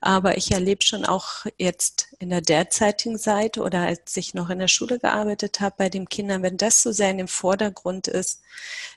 Aber 0.00 0.36
ich 0.36 0.52
erlebe 0.52 0.84
schon 0.84 1.06
auch 1.06 1.46
jetzt 1.56 2.14
in 2.18 2.28
der 2.30 2.42
derzeitigen 2.42 3.16
Seite 3.16 3.62
oder 3.62 3.80
als 3.80 4.16
ich 4.16 4.34
noch 4.34 4.50
in 4.50 4.58
der 4.58 4.68
Schule 4.68 4.98
gearbeitet 4.98 5.60
habe 5.60 5.74
bei 5.78 5.88
den 5.88 6.08
Kindern, 6.08 6.42
wenn 6.42 6.58
das 6.58 6.82
so 6.82 6.92
sehr 6.92 7.10
in 7.10 7.18
dem 7.18 7.28
Vordergrund 7.28 8.08
ist, 8.08 8.42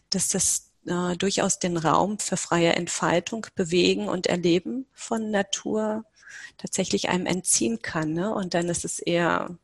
dass 0.09 0.27
das 0.27 0.71
äh, 0.87 1.15
durchaus 1.15 1.59
den 1.59 1.77
Raum 1.77 2.19
für 2.19 2.37
freie 2.37 2.73
Entfaltung, 2.73 3.47
Bewegen 3.55 4.09
und 4.09 4.27
Erleben 4.27 4.87
von 4.93 5.31
Natur 5.31 6.03
tatsächlich 6.57 7.09
einem 7.09 7.25
entziehen 7.25 7.81
kann. 7.81 8.13
Ne? 8.13 8.33
Und 8.33 8.53
dann 8.53 8.67
ist 8.67 8.83
es 8.83 8.99
eher 8.99 9.57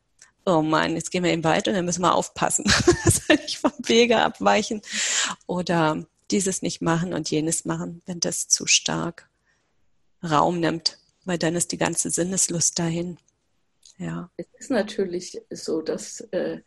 oh 0.48 0.62
Mann, 0.62 0.94
jetzt 0.94 1.10
gehen 1.10 1.24
wir 1.24 1.32
im 1.32 1.44
Wald 1.44 1.68
und 1.68 1.74
dann 1.74 1.84
müssen 1.84 2.02
wir 2.02 2.14
aufpassen, 2.14 2.64
dass 3.04 3.28
wir 3.28 3.36
nicht 3.36 3.58
vom 3.58 3.72
Wege 3.84 4.18
abweichen 4.18 4.80
oder 5.46 6.04
dieses 6.30 6.62
nicht 6.62 6.80
machen 6.82 7.12
und 7.12 7.30
jenes 7.30 7.64
machen, 7.64 8.02
wenn 8.06 8.20
das 8.20 8.48
zu 8.48 8.66
stark 8.66 9.28
Raum 10.22 10.60
nimmt, 10.60 10.98
weil 11.24 11.38
dann 11.38 11.54
ist 11.54 11.72
die 11.72 11.78
ganze 11.78 12.10
Sinneslust 12.10 12.78
dahin. 12.78 13.18
Ja. 13.98 14.30
Es 14.36 14.46
ist 14.58 14.70
natürlich 14.70 15.40
so, 15.50 15.82
dass, 15.82 16.20
äh, 16.32 16.60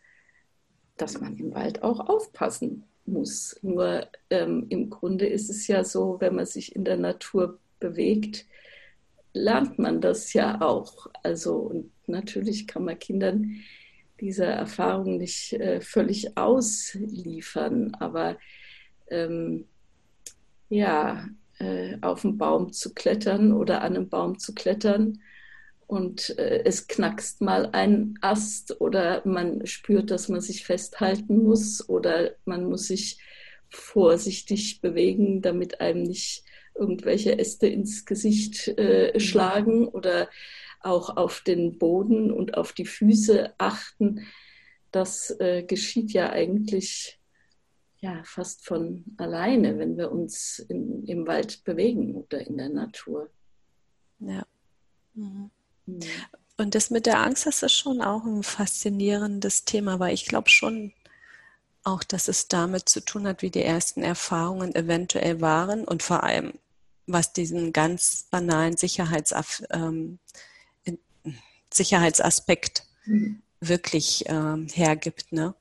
dass 0.96 1.20
man 1.20 1.36
im 1.36 1.54
Wald 1.54 1.82
auch 1.82 2.00
aufpassen 2.00 2.84
muss. 3.04 3.56
Nur 3.62 4.06
ähm, 4.30 4.66
im 4.68 4.90
Grunde 4.90 5.26
ist 5.26 5.50
es 5.50 5.66
ja 5.66 5.84
so, 5.84 6.20
wenn 6.20 6.34
man 6.34 6.46
sich 6.46 6.76
in 6.76 6.84
der 6.84 6.96
Natur 6.96 7.58
bewegt, 7.80 8.46
lernt 9.32 9.78
man 9.78 10.00
das 10.00 10.32
ja 10.32 10.60
auch. 10.60 11.08
Also 11.22 11.56
und 11.56 11.90
natürlich 12.12 12.68
kann 12.68 12.84
man 12.84 12.98
Kindern 12.98 13.56
diese 14.20 14.44
Erfahrung 14.44 15.16
nicht 15.16 15.52
äh, 15.54 15.80
völlig 15.80 16.36
ausliefern, 16.36 17.94
aber 17.98 18.38
ähm, 19.10 19.66
ja, 20.68 21.28
äh, 21.58 21.96
auf 22.00 22.24
einen 22.24 22.38
Baum 22.38 22.72
zu 22.72 22.94
klettern 22.94 23.52
oder 23.52 23.82
an 23.82 23.96
einem 23.96 24.08
Baum 24.08 24.38
zu 24.38 24.54
klettern 24.54 25.20
und 25.86 26.38
äh, 26.38 26.62
es 26.64 26.86
knackst 26.86 27.40
mal 27.40 27.68
ein 27.72 28.18
Ast 28.22 28.80
oder 28.80 29.22
man 29.26 29.66
spürt, 29.66 30.10
dass 30.10 30.28
man 30.28 30.40
sich 30.40 30.64
festhalten 30.64 31.42
muss 31.42 31.88
oder 31.88 32.30
man 32.44 32.64
muss 32.64 32.86
sich 32.86 33.18
vorsichtig 33.68 34.80
bewegen, 34.80 35.42
damit 35.42 35.80
einem 35.80 36.04
nicht 36.04 36.44
irgendwelche 36.74 37.38
Äste 37.38 37.66
ins 37.66 38.06
Gesicht 38.06 38.68
äh, 38.78 39.12
mhm. 39.12 39.20
schlagen 39.20 39.88
oder 39.88 40.28
auch 40.84 41.16
auf 41.16 41.40
den 41.40 41.78
Boden 41.78 42.30
und 42.30 42.56
auf 42.56 42.72
die 42.72 42.86
Füße 42.86 43.54
achten. 43.58 44.26
Das 44.90 45.30
äh, 45.40 45.62
geschieht 45.62 46.12
ja 46.12 46.30
eigentlich 46.30 47.18
ja, 48.00 48.20
fast 48.24 48.66
von 48.66 49.04
alleine, 49.16 49.78
wenn 49.78 49.96
wir 49.96 50.10
uns 50.10 50.58
in, 50.58 51.04
im 51.06 51.26
Wald 51.26 51.62
bewegen 51.64 52.16
oder 52.16 52.44
in 52.44 52.58
der 52.58 52.68
Natur. 52.68 53.30
Ja. 54.18 54.44
Mhm. 55.14 55.50
Mhm. 55.86 56.00
Und 56.56 56.74
das 56.74 56.90
mit 56.90 57.06
der 57.06 57.20
Angst, 57.20 57.46
das 57.46 57.62
ist 57.62 57.72
schon 57.72 58.02
auch 58.02 58.24
ein 58.24 58.42
faszinierendes 58.42 59.64
Thema, 59.64 59.98
weil 60.00 60.14
ich 60.14 60.26
glaube 60.26 60.48
schon 60.48 60.92
auch, 61.84 62.04
dass 62.04 62.28
es 62.28 62.48
damit 62.48 62.88
zu 62.88 63.00
tun 63.00 63.26
hat, 63.26 63.42
wie 63.42 63.50
die 63.50 63.62
ersten 63.62 64.02
Erfahrungen 64.02 64.74
eventuell 64.74 65.40
waren 65.40 65.84
und 65.84 66.02
vor 66.02 66.22
allem, 66.22 66.52
was 67.06 67.32
diesen 67.32 67.72
ganz 67.72 68.28
banalen 68.30 68.76
Sicherheits, 68.76 69.34
ähm, 69.70 70.18
Sicherheitsaspekt 71.74 72.84
mhm. 73.04 73.42
wirklich 73.60 74.24
ähm, 74.26 74.66
hergibt. 74.72 75.32
Ne? 75.32 75.54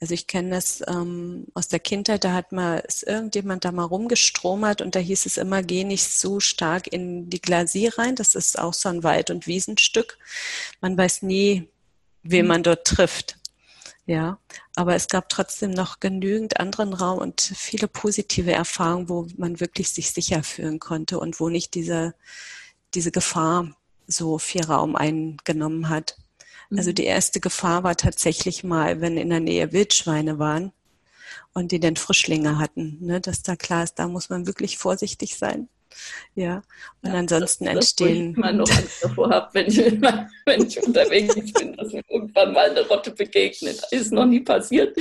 Also 0.00 0.14
ich 0.14 0.26
kenne 0.26 0.50
das 0.50 0.82
ähm, 0.86 1.46
aus 1.54 1.68
der 1.68 1.80
Kindheit, 1.80 2.24
da 2.24 2.32
hat 2.32 2.52
mal 2.52 2.78
ist 2.78 3.04
irgendjemand 3.04 3.64
da 3.64 3.72
mal 3.72 3.84
rumgestromert 3.84 4.82
und 4.82 4.94
da 4.94 5.00
hieß 5.00 5.26
es 5.26 5.36
immer, 5.36 5.62
geh 5.62 5.84
nicht 5.84 6.08
so 6.10 6.40
stark 6.40 6.92
in 6.92 7.30
die 7.30 7.40
Glasie 7.40 7.88
rein. 7.88 8.16
Das 8.16 8.34
ist 8.34 8.58
auch 8.58 8.74
so 8.74 8.88
ein 8.88 9.02
Wald- 9.02 9.30
und 9.30 9.46
Wiesenstück. 9.46 10.18
Man 10.80 10.96
weiß 10.96 11.22
nie, 11.22 11.68
wen 12.22 12.44
mhm. 12.44 12.48
man 12.48 12.62
dort 12.62 12.86
trifft. 12.86 13.36
Ja, 14.06 14.38
aber 14.76 14.94
es 14.94 15.08
gab 15.08 15.30
trotzdem 15.30 15.70
noch 15.70 15.98
genügend 15.98 16.60
anderen 16.60 16.92
Raum 16.92 17.18
und 17.18 17.40
viele 17.40 17.88
positive 17.88 18.52
Erfahrungen, 18.52 19.08
wo 19.08 19.26
man 19.38 19.60
wirklich 19.60 19.90
sich 19.90 20.10
sicher 20.10 20.42
fühlen 20.42 20.78
konnte 20.78 21.18
und 21.18 21.40
wo 21.40 21.48
nicht 21.48 21.72
diese, 21.72 22.14
diese 22.92 23.10
Gefahr 23.10 23.74
so 24.06 24.38
viel 24.38 24.64
Raum 24.64 24.96
eingenommen 24.96 25.88
hat. 25.88 26.16
Also 26.70 26.90
mhm. 26.90 26.94
die 26.94 27.04
erste 27.04 27.40
Gefahr 27.40 27.84
war 27.84 27.96
tatsächlich 27.96 28.64
mal, 28.64 29.00
wenn 29.00 29.16
in 29.16 29.30
der 29.30 29.40
Nähe 29.40 29.72
Wildschweine 29.72 30.38
waren 30.38 30.72
und 31.52 31.72
die 31.72 31.80
dann 31.80 31.96
Frischlinge 31.96 32.58
hatten, 32.58 32.98
ne, 33.00 33.20
dass 33.20 33.42
da 33.42 33.56
klar 33.56 33.84
ist, 33.84 33.98
da 33.98 34.08
muss 34.08 34.30
man 34.30 34.46
wirklich 34.46 34.78
vorsichtig 34.78 35.36
sein. 35.36 35.68
Ja, 36.34 36.62
und 37.02 37.12
ja, 37.12 37.18
ansonsten 37.18 37.66
das, 37.66 37.74
entstehen. 37.74 38.32
ich 38.32 38.36
immer 38.36 38.52
noch 38.52 38.68
Angst 38.68 39.04
davor 39.04 39.30
habe, 39.30 39.48
wenn 39.52 39.66
ich, 39.66 39.78
wenn 40.44 40.66
ich 40.66 40.82
unterwegs 40.82 41.52
bin, 41.52 41.76
dass 41.76 41.92
mir 41.92 42.02
irgendwann 42.08 42.52
mal 42.52 42.70
eine 42.70 42.86
Rotte 42.88 43.12
begegnet. 43.12 43.80
Ist 43.92 44.12
noch 44.12 44.26
nie 44.26 44.40
passiert. 44.40 44.96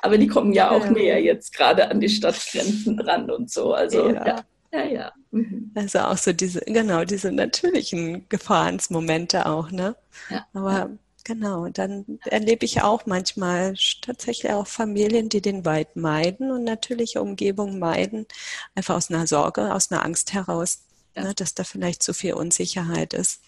Aber 0.00 0.18
die 0.18 0.26
kommen 0.26 0.52
ja 0.52 0.70
auch 0.70 0.84
ja. 0.84 0.90
näher 0.90 1.22
jetzt 1.22 1.54
gerade 1.54 1.88
an 1.88 2.00
die 2.00 2.08
Stadtgrenzen 2.08 2.96
dran 2.96 3.30
und 3.30 3.50
so. 3.50 3.72
Also, 3.72 4.10
ja, 4.10 4.44
ja, 4.72 4.84
ja. 4.84 5.12
Mhm. 5.32 5.72
Also 5.74 6.00
auch 6.00 6.18
so 6.18 6.32
diese, 6.32 6.60
genau, 6.60 7.04
diese 7.04 7.32
natürlichen 7.32 8.28
Gefahrensmomente 8.28 9.46
auch, 9.46 9.70
ne? 9.70 9.96
Ja. 10.30 10.46
Aber 10.52 10.90
genau, 11.24 11.68
dann 11.68 12.20
erlebe 12.26 12.66
ich 12.66 12.82
auch 12.82 13.06
manchmal 13.06 13.74
tatsächlich 14.02 14.52
auch 14.52 14.66
Familien, 14.66 15.30
die 15.30 15.40
den 15.40 15.64
Wald 15.64 15.96
meiden 15.96 16.50
und 16.50 16.64
natürliche 16.64 17.22
Umgebung 17.22 17.78
meiden, 17.78 18.26
einfach 18.74 18.94
aus 18.96 19.10
einer 19.10 19.26
Sorge, 19.26 19.74
aus 19.74 19.90
einer 19.90 20.04
Angst 20.04 20.34
heraus, 20.34 20.82
ja. 21.16 21.24
ne, 21.24 21.34
dass 21.34 21.54
da 21.54 21.64
vielleicht 21.64 22.02
zu 22.02 22.12
viel 22.12 22.34
Unsicherheit 22.34 23.14
ist. 23.14 23.40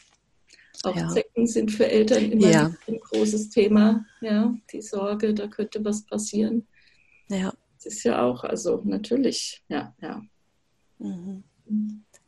Auch 0.84 0.96
ja. 0.96 1.08
Zecken 1.08 1.46
sind 1.46 1.70
für 1.70 1.86
Eltern 1.86 2.32
immer 2.32 2.50
ja. 2.50 2.74
ein 2.88 2.98
großes 2.98 3.50
Thema. 3.50 4.04
Ja, 4.22 4.54
die 4.72 4.82
Sorge, 4.82 5.34
da 5.34 5.48
könnte 5.48 5.84
was 5.84 6.04
passieren. 6.04 6.66
Ja. 7.28 7.52
Das 7.76 7.92
ist 7.92 8.04
ja 8.04 8.22
auch, 8.22 8.42
also 8.44 8.80
natürlich, 8.84 9.62
ja, 9.68 9.94
ja. 10.00 10.22
Mhm. 10.98 11.44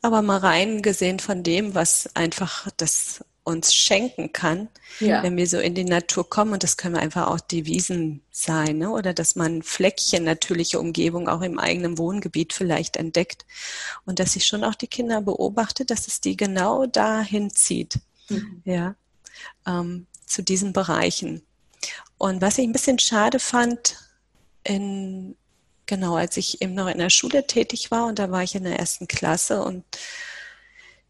Aber 0.02 0.22
mal 0.22 0.38
rein 0.38 0.82
gesehen 0.82 1.18
von 1.18 1.42
dem, 1.42 1.74
was 1.74 2.08
einfach 2.14 2.68
das 2.76 3.24
uns 3.46 3.72
schenken 3.72 4.32
kann, 4.32 4.68
ja. 4.98 5.22
wenn 5.22 5.36
wir 5.36 5.46
so 5.46 5.58
in 5.60 5.76
die 5.76 5.84
Natur 5.84 6.28
kommen. 6.28 6.52
Und 6.52 6.64
das 6.64 6.76
können 6.76 6.96
einfach 6.96 7.28
auch 7.28 7.38
die 7.38 7.64
Wiesen 7.64 8.22
sein, 8.32 8.78
ne? 8.78 8.90
oder 8.90 9.14
dass 9.14 9.36
man 9.36 9.62
Fleckchen 9.62 10.24
natürliche 10.24 10.80
Umgebung 10.80 11.28
auch 11.28 11.42
im 11.42 11.60
eigenen 11.60 11.96
Wohngebiet 11.96 12.52
vielleicht 12.52 12.96
entdeckt. 12.96 13.46
Und 14.04 14.18
dass 14.18 14.34
ich 14.34 14.46
schon 14.46 14.64
auch 14.64 14.74
die 14.74 14.88
Kinder 14.88 15.22
beobachte, 15.22 15.84
dass 15.84 16.08
es 16.08 16.20
die 16.20 16.36
genau 16.36 16.86
dahin 16.86 17.50
zieht, 17.50 18.00
mhm. 18.28 18.62
ja, 18.64 18.96
ähm, 19.64 20.06
zu 20.26 20.42
diesen 20.42 20.72
Bereichen. 20.72 21.42
Und 22.18 22.42
was 22.42 22.58
ich 22.58 22.66
ein 22.66 22.72
bisschen 22.72 22.98
schade 22.98 23.38
fand, 23.38 23.96
in 24.64 25.36
Genau, 25.86 26.16
als 26.16 26.36
ich 26.36 26.62
eben 26.62 26.74
noch 26.74 26.88
in 26.88 26.98
der 26.98 27.10
Schule 27.10 27.46
tätig 27.46 27.90
war 27.90 28.06
und 28.06 28.18
da 28.18 28.30
war 28.30 28.42
ich 28.42 28.54
in 28.56 28.64
der 28.64 28.78
ersten 28.78 29.06
Klasse 29.06 29.62
und 29.62 29.84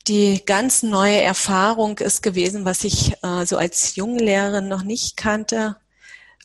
die 0.06 0.44
ganz 0.44 0.82
neue 0.82 1.20
Erfahrung 1.20 1.98
ist 1.98 2.22
gewesen, 2.22 2.64
was 2.64 2.84
ich 2.84 3.14
äh, 3.24 3.44
so 3.44 3.56
als 3.56 3.96
Junglehrerin 3.96 4.68
noch 4.68 4.82
nicht 4.82 5.16
kannte. 5.16 5.76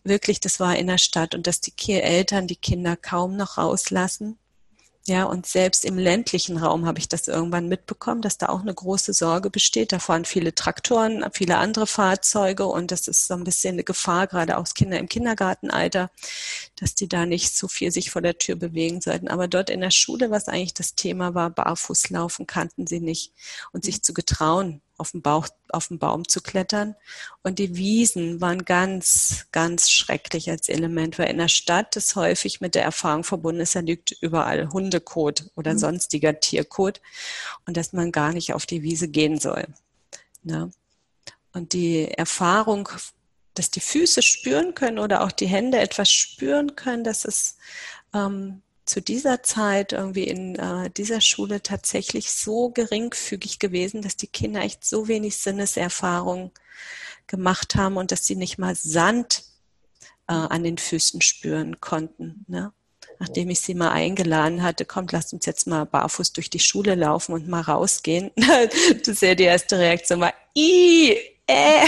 Wirklich, 0.03 0.39
das 0.39 0.59
war 0.59 0.75
in 0.77 0.87
der 0.87 0.97
Stadt 0.97 1.35
und 1.35 1.45
dass 1.45 1.61
die 1.61 1.73
Eltern 1.91 2.47
die 2.47 2.55
Kinder 2.55 2.95
kaum 2.97 3.37
noch 3.37 3.57
rauslassen. 3.57 4.39
Ja, 5.07 5.23
und 5.23 5.47
selbst 5.47 5.83
im 5.83 5.97
ländlichen 5.97 6.57
Raum 6.57 6.85
habe 6.85 6.99
ich 6.99 7.09
das 7.09 7.27
irgendwann 7.27 7.67
mitbekommen, 7.67 8.21
dass 8.21 8.37
da 8.37 8.49
auch 8.49 8.61
eine 8.61 8.73
große 8.73 9.13
Sorge 9.13 9.49
besteht. 9.49 9.91
Da 9.91 9.97
fahren 9.97 10.25
viele 10.25 10.53
Traktoren, 10.53 11.25
viele 11.33 11.57
andere 11.57 11.87
Fahrzeuge 11.87 12.67
und 12.67 12.91
das 12.91 13.07
ist 13.07 13.25
so 13.27 13.33
ein 13.33 13.43
bisschen 13.43 13.73
eine 13.73 13.83
Gefahr, 13.83 14.27
gerade 14.27 14.57
auch 14.59 14.67
Kinder 14.75 14.99
im 14.99 15.09
Kindergartenalter, 15.09 16.11
dass 16.75 16.93
die 16.93 17.07
da 17.07 17.25
nicht 17.25 17.55
so 17.55 17.67
viel 17.67 17.91
sich 17.91 18.11
vor 18.11 18.21
der 18.21 18.37
Tür 18.37 18.55
bewegen 18.57 19.01
sollten. 19.01 19.27
Aber 19.27 19.47
dort 19.47 19.71
in 19.71 19.81
der 19.81 19.91
Schule, 19.91 20.29
was 20.29 20.47
eigentlich 20.47 20.75
das 20.75 20.93
Thema 20.93 21.33
war, 21.33 21.49
Barfußlaufen, 21.49 22.45
kannten 22.45 22.85
sie 22.85 22.99
nicht. 22.99 23.33
Und 23.71 23.83
sich 23.83 24.03
zu 24.03 24.13
getrauen, 24.13 24.81
auf 25.01 25.11
den, 25.11 25.21
Bauch, 25.21 25.47
auf 25.69 25.87
den 25.87 25.99
Baum 25.99 26.27
zu 26.27 26.41
klettern. 26.41 26.95
Und 27.43 27.59
die 27.59 27.75
Wiesen 27.75 28.39
waren 28.39 28.63
ganz, 28.63 29.47
ganz 29.51 29.89
schrecklich 29.89 30.49
als 30.49 30.69
Element, 30.69 31.17
weil 31.19 31.29
in 31.29 31.39
der 31.39 31.47
Stadt 31.47 31.95
das 31.95 32.15
häufig 32.15 32.61
mit 32.61 32.75
der 32.75 32.83
Erfahrung 32.83 33.23
verbunden 33.23 33.61
ist, 33.61 33.75
da 33.75 33.79
liegt 33.79 34.11
überall 34.21 34.69
Hundekot 34.71 35.49
oder 35.55 35.73
mhm. 35.73 35.79
sonstiger 35.79 36.39
Tierkot 36.39 37.01
und 37.65 37.75
dass 37.75 37.93
man 37.93 38.11
gar 38.11 38.31
nicht 38.31 38.53
auf 38.53 38.65
die 38.65 38.83
Wiese 38.83 39.07
gehen 39.07 39.39
soll. 39.39 39.65
Ne? 40.43 40.71
Und 41.51 41.73
die 41.73 42.07
Erfahrung, 42.07 42.87
dass 43.55 43.71
die 43.71 43.81
Füße 43.81 44.21
spüren 44.21 44.75
können 44.75 44.99
oder 44.99 45.23
auch 45.23 45.31
die 45.31 45.47
Hände 45.47 45.79
etwas 45.79 46.09
spüren 46.09 46.75
können, 46.75 47.03
das 47.03 47.25
ist 47.25 47.57
ähm, 48.13 48.61
zu 48.85 49.01
dieser 49.01 49.43
Zeit 49.43 49.93
irgendwie 49.93 50.25
in 50.25 50.55
äh, 50.55 50.89
dieser 50.89 51.21
Schule 51.21 51.61
tatsächlich 51.61 52.31
so 52.31 52.69
geringfügig 52.69 53.59
gewesen, 53.59 54.01
dass 54.01 54.17
die 54.17 54.27
Kinder 54.27 54.61
echt 54.61 54.85
so 54.85 55.07
wenig 55.07 55.37
Sinneserfahrung 55.37 56.51
gemacht 57.27 57.75
haben 57.75 57.97
und 57.97 58.11
dass 58.11 58.25
sie 58.25 58.35
nicht 58.35 58.57
mal 58.57 58.75
Sand 58.75 59.43
äh, 60.27 60.33
an 60.33 60.63
den 60.63 60.77
Füßen 60.77 61.21
spüren 61.21 61.79
konnten. 61.79 62.45
Ne? 62.47 62.73
Nachdem 63.19 63.49
ich 63.51 63.61
sie 63.61 63.75
mal 63.75 63.91
eingeladen 63.91 64.63
hatte, 64.63 64.83
kommt, 64.83 65.11
lasst 65.11 65.31
uns 65.31 65.45
jetzt 65.45 65.67
mal 65.67 65.85
barfuß 65.85 66.33
durch 66.33 66.49
die 66.49 66.59
Schule 66.59 66.95
laufen 66.95 67.33
und 67.33 67.47
mal 67.47 67.61
rausgehen. 67.61 68.31
das 68.35 69.07
ist 69.07 69.21
ja 69.21 69.35
die 69.35 69.43
erste 69.43 69.77
Reaktion 69.77 70.19
war, 70.19 70.33
äh. 70.55 71.85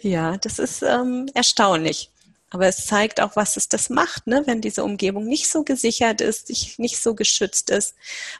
ja, 0.00 0.36
das 0.36 0.58
ist 0.58 0.82
ähm, 0.82 1.30
erstaunlich. 1.34 2.10
Aber 2.56 2.68
es 2.68 2.86
zeigt 2.86 3.20
auch, 3.20 3.36
was 3.36 3.58
es 3.58 3.68
das 3.68 3.90
macht, 3.90 4.26
ne? 4.26 4.42
wenn 4.46 4.62
diese 4.62 4.82
Umgebung 4.82 5.26
nicht 5.26 5.46
so 5.46 5.62
gesichert 5.62 6.22
ist, 6.22 6.48
nicht 6.78 7.02
so 7.02 7.14
geschützt 7.14 7.68
ist, 7.68 7.94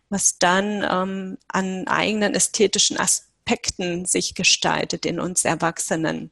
was 0.09 0.39
dann 0.39 0.83
ähm, 0.91 1.37
an 1.49 1.87
eigenen 1.87 2.35
ästhetischen 2.35 2.99
Aspekten 2.99 4.07
sich 4.07 4.35
gestaltet 4.35 5.05
in 5.05 5.21
uns 5.21 5.45
Erwachsenen. 5.45 6.31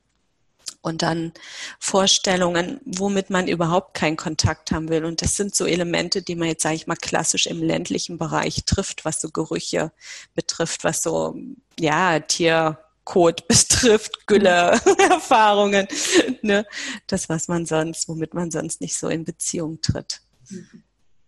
Und 0.81 1.03
dann 1.03 1.35
Vorstellungen, 1.79 2.81
womit 2.87 3.29
man 3.29 3.49
überhaupt 3.49 3.92
keinen 3.92 4.16
Kontakt 4.16 4.73
haben 4.73 4.88
will. 4.88 5.05
Und 5.05 5.20
das 5.20 5.37
sind 5.37 5.55
so 5.55 5.66
Elemente, 5.66 6.23
die 6.23 6.37
man 6.37 6.49
jetzt, 6.49 6.62
sage 6.62 6.77
ich 6.77 6.87
mal, 6.87 6.97
klassisch 6.97 7.47
im 7.47 7.62
ländlichen 7.62 8.16
Bereich 8.16 8.64
trifft, 8.64 9.05
was 9.05 9.20
so 9.20 9.29
Gerüche 9.29 9.92
betrifft, 10.35 10.85
was 10.85 11.03
so, 11.03 11.37
ja, 11.79 12.18
Tier, 12.20 12.79
Code 13.05 13.43
betrifft, 13.49 14.27
Gülle-Erfahrungen. 14.27 15.87
ne? 16.43 16.67
Das, 17.07 17.29
was 17.29 17.49
man 17.49 17.67
sonst, 17.67 18.09
womit 18.09 18.35
man 18.35 18.51
sonst 18.51 18.81
nicht 18.81 18.97
so 18.97 19.09
in 19.09 19.25
Beziehung 19.25 19.81
tritt. 19.81 20.21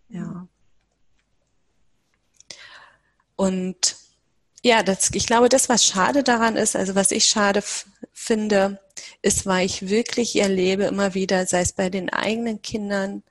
Ja. 0.08 0.46
Und 3.36 3.96
ja, 4.62 4.82
das, 4.82 5.10
ich 5.12 5.26
glaube, 5.26 5.48
das, 5.48 5.68
was 5.68 5.84
schade 5.84 6.22
daran 6.24 6.56
ist, 6.56 6.74
also 6.74 6.94
was 6.94 7.12
ich 7.12 7.26
schade 7.26 7.62
finde, 8.12 8.80
ist, 9.22 9.46
weil 9.46 9.66
ich 9.66 9.88
wirklich 9.88 10.36
erlebe 10.36 10.84
immer 10.84 11.14
wieder, 11.14 11.46
sei 11.46 11.60
es 11.60 11.72
bei 11.72 11.90
den 11.90 12.10
eigenen 12.10 12.62
Kindern, 12.62 13.22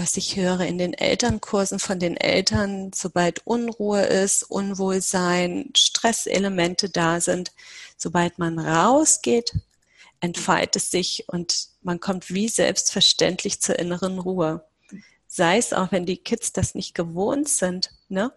was 0.00 0.16
ich 0.16 0.36
höre 0.36 0.60
in 0.60 0.78
den 0.78 0.94
Elternkursen 0.94 1.78
von 1.78 1.98
den 1.98 2.16
Eltern, 2.16 2.90
sobald 2.94 3.46
Unruhe 3.46 4.00
ist, 4.00 4.44
Unwohlsein, 4.44 5.72
Stresselemente 5.76 6.88
da 6.88 7.20
sind, 7.20 7.52
sobald 7.98 8.38
man 8.38 8.58
rausgeht, 8.58 9.52
entfaltet 10.20 10.76
es 10.76 10.90
sich 10.90 11.24
und 11.28 11.68
man 11.82 12.00
kommt 12.00 12.32
wie 12.32 12.48
selbstverständlich 12.48 13.60
zur 13.60 13.78
inneren 13.78 14.18
Ruhe. 14.18 14.64
Sei 15.28 15.58
es 15.58 15.74
auch, 15.74 15.92
wenn 15.92 16.06
die 16.06 16.16
Kids 16.16 16.54
das 16.54 16.74
nicht 16.74 16.94
gewohnt 16.94 17.50
sind, 17.50 17.90
ne? 18.08 18.32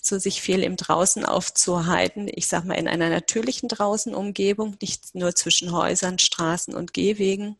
so 0.00 0.20
sich 0.20 0.40
viel 0.40 0.62
im 0.62 0.76
Draußen 0.76 1.24
aufzuhalten. 1.24 2.28
Ich 2.32 2.46
sag 2.46 2.64
mal 2.64 2.74
in 2.74 2.86
einer 2.86 3.10
natürlichen 3.10 3.68
Draußenumgebung, 3.68 4.76
nicht 4.80 5.16
nur 5.16 5.34
zwischen 5.34 5.72
Häusern, 5.72 6.20
Straßen 6.20 6.74
und 6.74 6.94
Gehwegen 6.94 7.56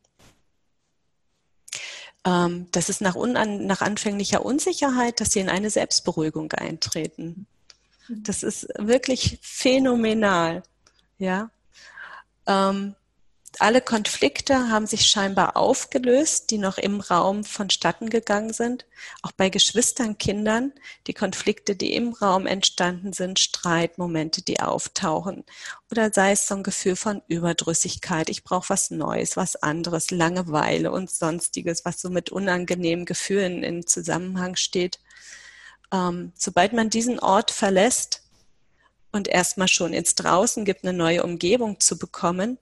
das 2.72 2.88
ist 2.88 3.00
nach, 3.00 3.14
unan, 3.14 3.66
nach 3.66 3.80
anfänglicher 3.80 4.44
Unsicherheit, 4.44 5.20
dass 5.20 5.32
sie 5.32 5.40
in 5.40 5.48
eine 5.48 5.70
Selbstberuhigung 5.70 6.52
eintreten. 6.52 7.46
Das 8.08 8.42
ist 8.42 8.68
wirklich 8.76 9.38
phänomenal. 9.42 10.62
Ja. 11.18 11.50
Ähm, 12.46 12.94
alle 13.60 13.80
Konflikte 13.80 14.68
haben 14.68 14.86
sich 14.86 15.06
scheinbar 15.06 15.56
aufgelöst, 15.56 16.50
die 16.50 16.58
noch 16.58 16.78
im 16.78 17.00
Raum 17.00 17.44
vonstatten 17.44 18.08
gegangen 18.08 18.52
sind. 18.52 18.86
Auch 19.22 19.32
bei 19.32 19.48
Geschwistern, 19.48 20.18
Kindern, 20.18 20.72
die 21.06 21.14
Konflikte, 21.14 21.74
die 21.74 21.94
im 21.94 22.12
Raum 22.12 22.46
entstanden 22.46 23.12
sind, 23.12 23.38
Streitmomente, 23.38 24.42
die 24.42 24.60
auftauchen. 24.60 25.44
Oder 25.90 26.12
sei 26.12 26.32
es 26.32 26.46
so 26.46 26.54
ein 26.54 26.62
Gefühl 26.62 26.94
von 26.94 27.22
Überdrüssigkeit, 27.26 28.28
ich 28.28 28.44
brauche 28.44 28.70
was 28.70 28.90
Neues, 28.90 29.36
was 29.36 29.56
anderes, 29.56 30.10
Langeweile 30.10 30.92
und 30.92 31.10
sonstiges, 31.10 31.84
was 31.84 32.00
so 32.00 32.10
mit 32.10 32.30
unangenehmen 32.30 33.06
Gefühlen 33.06 33.62
in 33.62 33.86
Zusammenhang 33.86 34.56
steht. 34.56 35.00
Ähm, 35.92 36.32
sobald 36.36 36.72
man 36.72 36.90
diesen 36.90 37.18
Ort 37.18 37.50
verlässt 37.50 38.22
und 39.10 39.26
erstmal 39.26 39.68
schon 39.68 39.92
ins 39.92 40.14
Draußen 40.14 40.64
gibt, 40.64 40.84
eine 40.84 40.96
neue 40.96 41.24
Umgebung 41.24 41.80
zu 41.80 41.98
bekommen, 41.98 42.58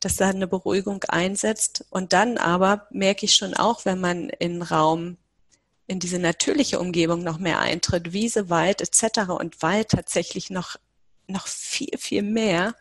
dass 0.00 0.16
da 0.16 0.28
eine 0.28 0.46
Beruhigung 0.46 1.04
einsetzt. 1.04 1.84
Und 1.90 2.12
dann 2.12 2.38
aber 2.38 2.86
merke 2.90 3.26
ich 3.26 3.34
schon 3.34 3.54
auch, 3.54 3.84
wenn 3.84 4.00
man 4.00 4.28
in 4.28 4.62
Raum, 4.62 5.16
in 5.86 6.00
diese 6.00 6.18
natürliche 6.18 6.78
Umgebung 6.78 7.22
noch 7.22 7.38
mehr 7.38 7.60
eintritt, 7.60 8.12
Wiese, 8.12 8.50
Wald 8.50 8.80
etc. 8.80 9.30
und 9.30 9.62
Wald 9.62 9.88
tatsächlich 9.88 10.50
noch 10.50 10.76
noch 11.30 11.46
viel, 11.46 11.90
viel 11.98 12.22
mehr, 12.22 12.74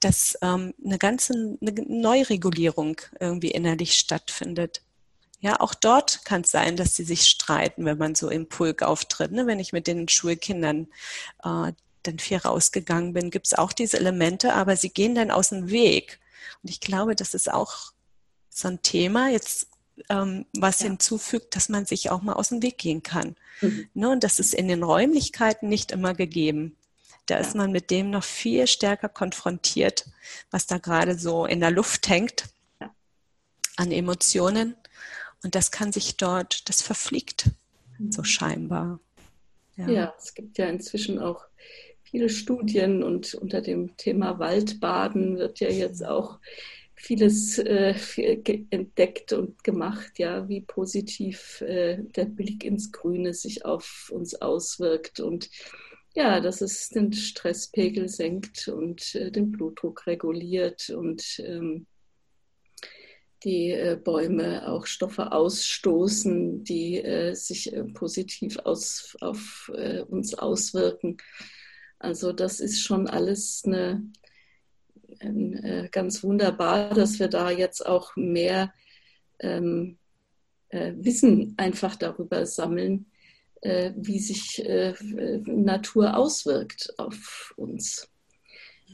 dass 0.00 0.38
ähm, 0.40 0.72
eine 0.84 0.98
ganze 0.98 1.34
eine 1.34 1.72
Neuregulierung 1.88 3.00
irgendwie 3.18 3.50
innerlich 3.50 3.98
stattfindet. 3.98 4.82
Ja, 5.40 5.60
auch 5.60 5.74
dort 5.74 6.24
kann 6.24 6.42
es 6.42 6.52
sein, 6.52 6.76
dass 6.76 6.94
sie 6.94 7.02
sich 7.02 7.24
streiten, 7.24 7.84
wenn 7.84 7.98
man 7.98 8.14
so 8.14 8.30
im 8.30 8.48
Pulk 8.48 8.82
auftritt. 8.82 9.32
Ne? 9.32 9.48
Wenn 9.48 9.58
ich 9.58 9.72
mit 9.72 9.88
den 9.88 10.08
Schulkindern 10.08 10.86
äh, 11.42 11.72
dann 12.04 12.18
viel 12.20 12.38
rausgegangen 12.38 13.12
bin, 13.12 13.30
gibt 13.30 13.46
es 13.46 13.54
auch 13.54 13.72
diese 13.72 13.98
Elemente, 13.98 14.54
aber 14.54 14.76
sie 14.76 14.90
gehen 14.90 15.16
dann 15.16 15.32
aus 15.32 15.48
dem 15.48 15.70
Weg. 15.70 16.20
Und 16.62 16.70
ich 16.70 16.80
glaube, 16.80 17.14
das 17.16 17.34
ist 17.34 17.50
auch 17.50 17.92
so 18.50 18.68
ein 18.68 18.82
Thema. 18.82 19.28
Jetzt 19.28 19.68
ähm, 20.08 20.46
was 20.56 20.80
ja. 20.80 20.88
hinzufügt, 20.88 21.54
dass 21.56 21.68
man 21.68 21.86
sich 21.86 22.10
auch 22.10 22.22
mal 22.22 22.34
aus 22.34 22.48
dem 22.48 22.62
Weg 22.62 22.78
gehen 22.78 23.02
kann. 23.02 23.36
Mhm. 23.60 23.88
Ne, 23.94 24.10
und 24.10 24.24
das 24.24 24.38
ist 24.38 24.54
in 24.54 24.68
den 24.68 24.82
Räumlichkeiten 24.82 25.68
nicht 25.68 25.92
immer 25.92 26.14
gegeben. 26.14 26.76
Da 27.26 27.36
ist 27.36 27.54
man 27.54 27.70
mit 27.70 27.90
dem 27.90 28.10
noch 28.10 28.24
viel 28.24 28.66
stärker 28.66 29.08
konfrontiert, 29.08 30.06
was 30.50 30.66
da 30.66 30.78
gerade 30.78 31.16
so 31.16 31.46
in 31.46 31.60
der 31.60 31.70
Luft 31.70 32.08
hängt 32.08 32.46
an 33.76 33.92
Emotionen. 33.92 34.76
Und 35.42 35.54
das 35.54 35.70
kann 35.70 35.92
sich 35.92 36.16
dort, 36.16 36.68
das 36.68 36.82
verfliegt 36.82 37.50
so 38.10 38.22
mhm. 38.22 38.26
scheinbar. 38.26 39.00
Ja. 39.76 39.88
ja, 39.88 40.14
es 40.18 40.34
gibt 40.34 40.58
ja 40.58 40.66
inzwischen 40.66 41.18
auch 41.18 41.44
viele 42.12 42.28
Studien 42.28 43.02
und 43.02 43.34
unter 43.34 43.62
dem 43.62 43.96
Thema 43.96 44.38
Waldbaden 44.38 45.38
wird 45.38 45.60
ja 45.60 45.70
jetzt 45.70 46.06
auch 46.06 46.38
vieles 46.94 47.58
äh, 47.58 47.94
entdeckt 48.70 49.32
und 49.32 49.64
gemacht, 49.64 50.18
ja, 50.18 50.46
wie 50.46 50.60
positiv 50.60 51.62
äh, 51.62 52.02
der 52.14 52.26
Blick 52.26 52.64
ins 52.64 52.92
Grüne 52.92 53.32
sich 53.32 53.64
auf 53.64 54.12
uns 54.14 54.34
auswirkt 54.40 55.20
und 55.20 55.48
ja, 56.14 56.40
dass 56.40 56.60
es 56.60 56.90
den 56.90 57.14
Stresspegel 57.14 58.10
senkt 58.10 58.68
und 58.68 59.14
äh, 59.14 59.32
den 59.32 59.50
Blutdruck 59.50 60.06
reguliert 60.06 60.90
und 60.90 61.40
ähm, 61.40 61.86
die 63.42 63.70
äh, 63.70 63.96
Bäume 63.96 64.68
auch 64.68 64.84
Stoffe 64.84 65.32
ausstoßen, 65.32 66.62
die 66.62 67.02
äh, 67.02 67.32
sich 67.32 67.72
äh, 67.72 67.84
positiv 67.84 68.58
aus, 68.58 69.16
auf 69.22 69.72
uns 70.08 70.34
auswirken. 70.34 71.16
Also 72.02 72.32
das 72.32 72.60
ist 72.60 72.82
schon 72.82 73.06
alles 73.06 73.62
eine, 73.64 74.02
ein, 75.20 75.54
äh, 75.62 75.88
ganz 75.90 76.24
wunderbar, 76.24 76.90
dass 76.94 77.20
wir 77.20 77.28
da 77.28 77.50
jetzt 77.50 77.86
auch 77.86 78.16
mehr 78.16 78.72
ähm, 79.38 79.98
äh, 80.70 80.92
Wissen 80.96 81.54
einfach 81.56 81.96
darüber 81.96 82.44
sammeln, 82.46 83.06
wie 83.64 84.18
sich 84.18 84.60
Natur 85.46 86.16
auswirkt 86.16 86.94
auf 86.98 87.54
uns. 87.56 88.10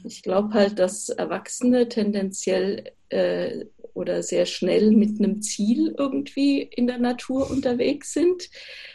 Ich 0.03 0.21
glaube 0.21 0.53
halt, 0.53 0.77
dass 0.77 1.09
Erwachsene 1.09 1.89
tendenziell 1.89 2.91
äh, 3.09 3.65
oder 3.99 4.23
sehr 4.23 4.45
schnell 4.45 4.91
mit 4.91 5.19
einem 5.19 5.41
Ziel 5.41 5.93
irgendwie 5.97 6.61
in 6.61 6.87
der 6.87 6.97
Natur 6.97 7.51
unterwegs 7.51 8.13
sind. 8.13 8.49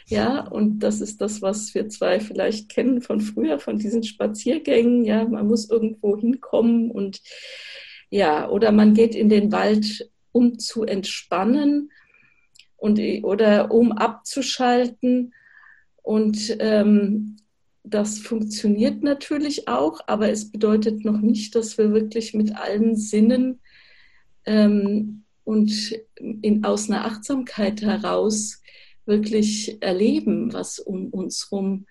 Ja, 0.07 0.47
und 0.49 0.81
das 0.81 1.01
ist 1.01 1.21
das, 1.21 1.43
was 1.43 1.75
wir 1.75 1.89
zwei 1.91 2.21
vielleicht 2.21 2.71
kennen 2.71 3.03
von 3.03 3.21
früher, 3.21 3.59
von 3.59 3.79
diesen 3.79 4.03
Spaziergängen. 4.03 5.05
Ja, 5.05 5.25
man 5.29 5.47
muss 5.47 5.69
irgendwo 5.69 6.17
hinkommen 6.17 6.91
und 6.91 7.21
ja, 8.11 8.49
oder 8.49 8.73
man 8.73 8.95
geht 8.95 9.15
in 9.15 9.29
den 9.29 9.53
Wald, 9.53 10.11
um 10.33 10.59
zu 10.59 10.85
entspannen 10.85 11.91
und 12.77 12.99
oder 13.23 13.71
um 13.71 13.93
abzuschalten. 13.93 15.35
Und 16.03 16.57
ähm, 16.61 17.37
das 17.83 18.19
funktioniert 18.19 19.03
natürlich 19.03 19.69
auch, 19.69 20.01
aber 20.07 20.31
es 20.31 20.51
bedeutet 20.51 21.05
noch 21.05 21.21
nicht, 21.21 21.55
dass 21.55 21.77
wir 21.77 21.93
wirklich 21.93 22.33
mit 22.33 22.57
allen 22.57 22.97
Sinnen 22.97 23.61
ähm, 24.47 25.25
und 25.45 25.95
in, 26.17 26.65
aus 26.65 26.89
einer 26.89 27.05
Achtsamkeit 27.05 27.83
heraus 27.83 28.63
wirklich 29.07 29.77
erleben, 29.83 30.53
was 30.53 30.79
um 30.79 31.11
uns 31.11 31.51
herum 31.51 31.87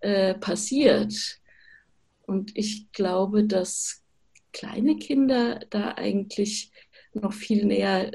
äh, 0.00 0.34
passiert. 0.34 1.40
Und 2.26 2.56
ich 2.56 2.90
glaube, 2.92 3.44
dass 3.44 4.02
kleine 4.52 4.96
Kinder 4.96 5.60
da 5.70 5.92
eigentlich 5.92 6.72
noch 7.12 7.32
viel 7.32 7.66
näher 7.66 8.10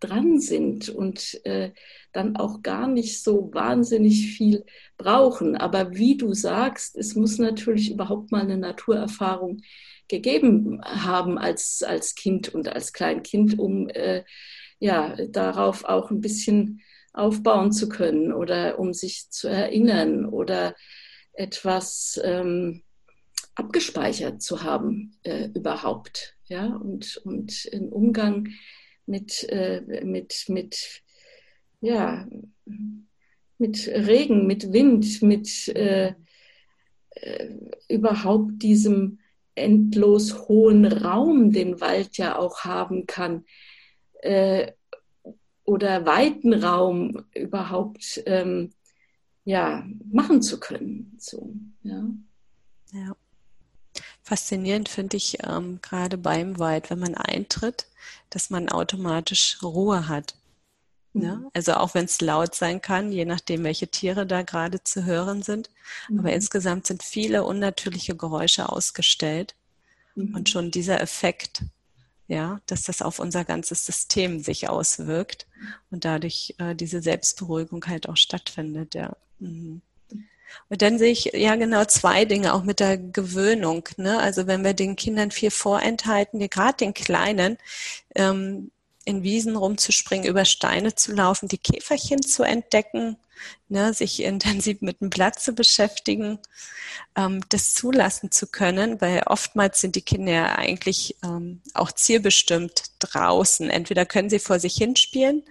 dran 0.00 0.38
sind 0.38 0.88
und 0.88 1.40
äh, 1.44 1.72
dann 2.12 2.36
auch 2.36 2.62
gar 2.62 2.88
nicht 2.88 3.22
so 3.22 3.50
wahnsinnig 3.52 4.34
viel 4.36 4.64
brauchen. 4.96 5.56
Aber 5.56 5.94
wie 5.94 6.16
du 6.16 6.34
sagst, 6.34 6.96
es 6.96 7.14
muss 7.14 7.38
natürlich 7.38 7.90
überhaupt 7.90 8.30
mal 8.32 8.42
eine 8.42 8.58
Naturerfahrung 8.58 9.62
gegeben 10.08 10.80
haben 10.84 11.38
als, 11.38 11.82
als 11.82 12.14
Kind 12.14 12.54
und 12.54 12.68
als 12.68 12.92
Kleinkind, 12.92 13.58
um 13.58 13.88
äh, 13.88 14.24
ja, 14.78 15.16
darauf 15.28 15.84
auch 15.84 16.10
ein 16.10 16.20
bisschen 16.20 16.82
aufbauen 17.12 17.72
zu 17.72 17.88
können 17.88 18.32
oder 18.32 18.78
um 18.78 18.92
sich 18.92 19.30
zu 19.30 19.48
erinnern 19.48 20.26
oder 20.26 20.74
etwas 21.32 22.20
ähm, 22.22 22.82
abgespeichert 23.54 24.42
zu 24.42 24.62
haben 24.62 25.16
äh, 25.22 25.48
überhaupt. 25.54 26.36
Ja? 26.46 26.66
Und, 26.66 27.16
und 27.24 27.64
im 27.66 27.88
Umgang 27.88 28.48
mit, 29.06 29.44
äh, 29.48 30.02
mit, 30.04 30.44
mit, 30.48 31.02
ja, 31.80 32.26
mit 33.58 33.88
Regen, 33.88 34.46
mit 34.46 34.72
Wind, 34.72 35.22
mit 35.22 35.68
äh, 35.68 36.14
äh, 37.10 37.54
überhaupt 37.88 38.62
diesem 38.62 39.20
endlos 39.54 40.48
hohen 40.48 40.84
Raum, 40.86 41.52
den 41.52 41.80
Wald 41.80 42.16
ja 42.16 42.36
auch 42.36 42.60
haben 42.60 43.06
kann, 43.06 43.44
äh, 44.22 44.72
oder 45.64 46.04
weiten 46.04 46.52
Raum 46.52 47.24
überhaupt 47.34 48.22
ähm, 48.26 48.72
ja, 49.44 49.86
machen 50.10 50.42
zu 50.42 50.60
können. 50.60 51.16
So, 51.18 51.54
ja. 51.82 52.04
ja. 52.92 53.16
Faszinierend 54.22 54.88
finde 54.88 55.16
ich 55.16 55.38
ähm, 55.46 55.80
gerade 55.82 56.16
beim 56.16 56.58
Wald, 56.58 56.90
wenn 56.90 56.98
man 56.98 57.14
eintritt, 57.14 57.86
dass 58.30 58.50
man 58.50 58.68
automatisch 58.68 59.62
Ruhe 59.62 60.08
hat. 60.08 60.34
Ne? 61.14 61.36
Mhm. 61.36 61.50
Also 61.54 61.74
auch 61.74 61.94
wenn 61.94 62.06
es 62.06 62.20
laut 62.20 62.54
sein 62.54 62.82
kann, 62.82 63.12
je 63.12 63.24
nachdem, 63.24 63.62
welche 63.62 63.86
Tiere 63.86 64.26
da 64.26 64.42
gerade 64.42 64.82
zu 64.82 65.04
hören 65.04 65.42
sind. 65.42 65.70
Mhm. 66.08 66.18
Aber 66.18 66.32
insgesamt 66.32 66.86
sind 66.86 67.02
viele 67.02 67.44
unnatürliche 67.44 68.16
Geräusche 68.16 68.68
ausgestellt. 68.68 69.54
Mhm. 70.16 70.34
Und 70.34 70.50
schon 70.50 70.72
dieser 70.72 71.00
Effekt, 71.00 71.62
ja, 72.26 72.60
dass 72.66 72.82
das 72.82 73.00
auf 73.00 73.20
unser 73.20 73.44
ganzes 73.44 73.86
System 73.86 74.40
sich 74.40 74.68
auswirkt 74.68 75.46
und 75.90 76.04
dadurch 76.04 76.54
äh, 76.58 76.74
diese 76.74 77.00
Selbstberuhigung 77.00 77.86
halt 77.86 78.08
auch 78.08 78.16
stattfindet, 78.16 78.94
ja. 78.94 79.16
Mhm. 79.38 79.82
Und 80.68 80.82
dann 80.82 80.98
sehe 80.98 81.10
ich 81.10 81.24
ja 81.34 81.56
genau 81.56 81.84
zwei 81.84 82.24
Dinge, 82.24 82.54
auch 82.54 82.62
mit 82.62 82.78
der 82.78 82.96
Gewöhnung. 82.96 83.88
Ne? 83.96 84.20
Also 84.20 84.46
wenn 84.46 84.62
wir 84.62 84.74
den 84.74 84.94
Kindern 84.94 85.32
viel 85.32 85.50
vorenthalten, 85.50 86.38
gerade 86.48 86.76
den 86.76 86.94
Kleinen, 86.94 87.58
ähm, 88.14 88.70
in 89.04 89.22
Wiesen 89.22 89.56
rumzuspringen, 89.56 90.26
über 90.26 90.44
Steine 90.44 90.94
zu 90.94 91.12
laufen, 91.12 91.48
die 91.48 91.58
Käferchen 91.58 92.22
zu 92.22 92.42
entdecken, 92.42 93.16
ne, 93.68 93.92
sich 93.92 94.22
intensiv 94.22 94.80
mit 94.80 95.00
dem 95.00 95.10
Blatt 95.10 95.38
zu 95.40 95.52
beschäftigen, 95.52 96.38
ähm, 97.16 97.40
das 97.48 97.74
zulassen 97.74 98.30
zu 98.30 98.46
können, 98.46 99.00
weil 99.00 99.22
oftmals 99.26 99.80
sind 99.80 99.96
die 99.96 100.02
Kinder 100.02 100.32
ja 100.32 100.54
eigentlich 100.56 101.16
ähm, 101.22 101.60
auch 101.74 101.92
zielbestimmt 101.92 102.84
draußen. 102.98 103.70
Entweder 103.70 104.06
können 104.06 104.30
sie 104.30 104.38
vor 104.38 104.58
sich 104.58 104.76
hinspielen, 104.76 105.42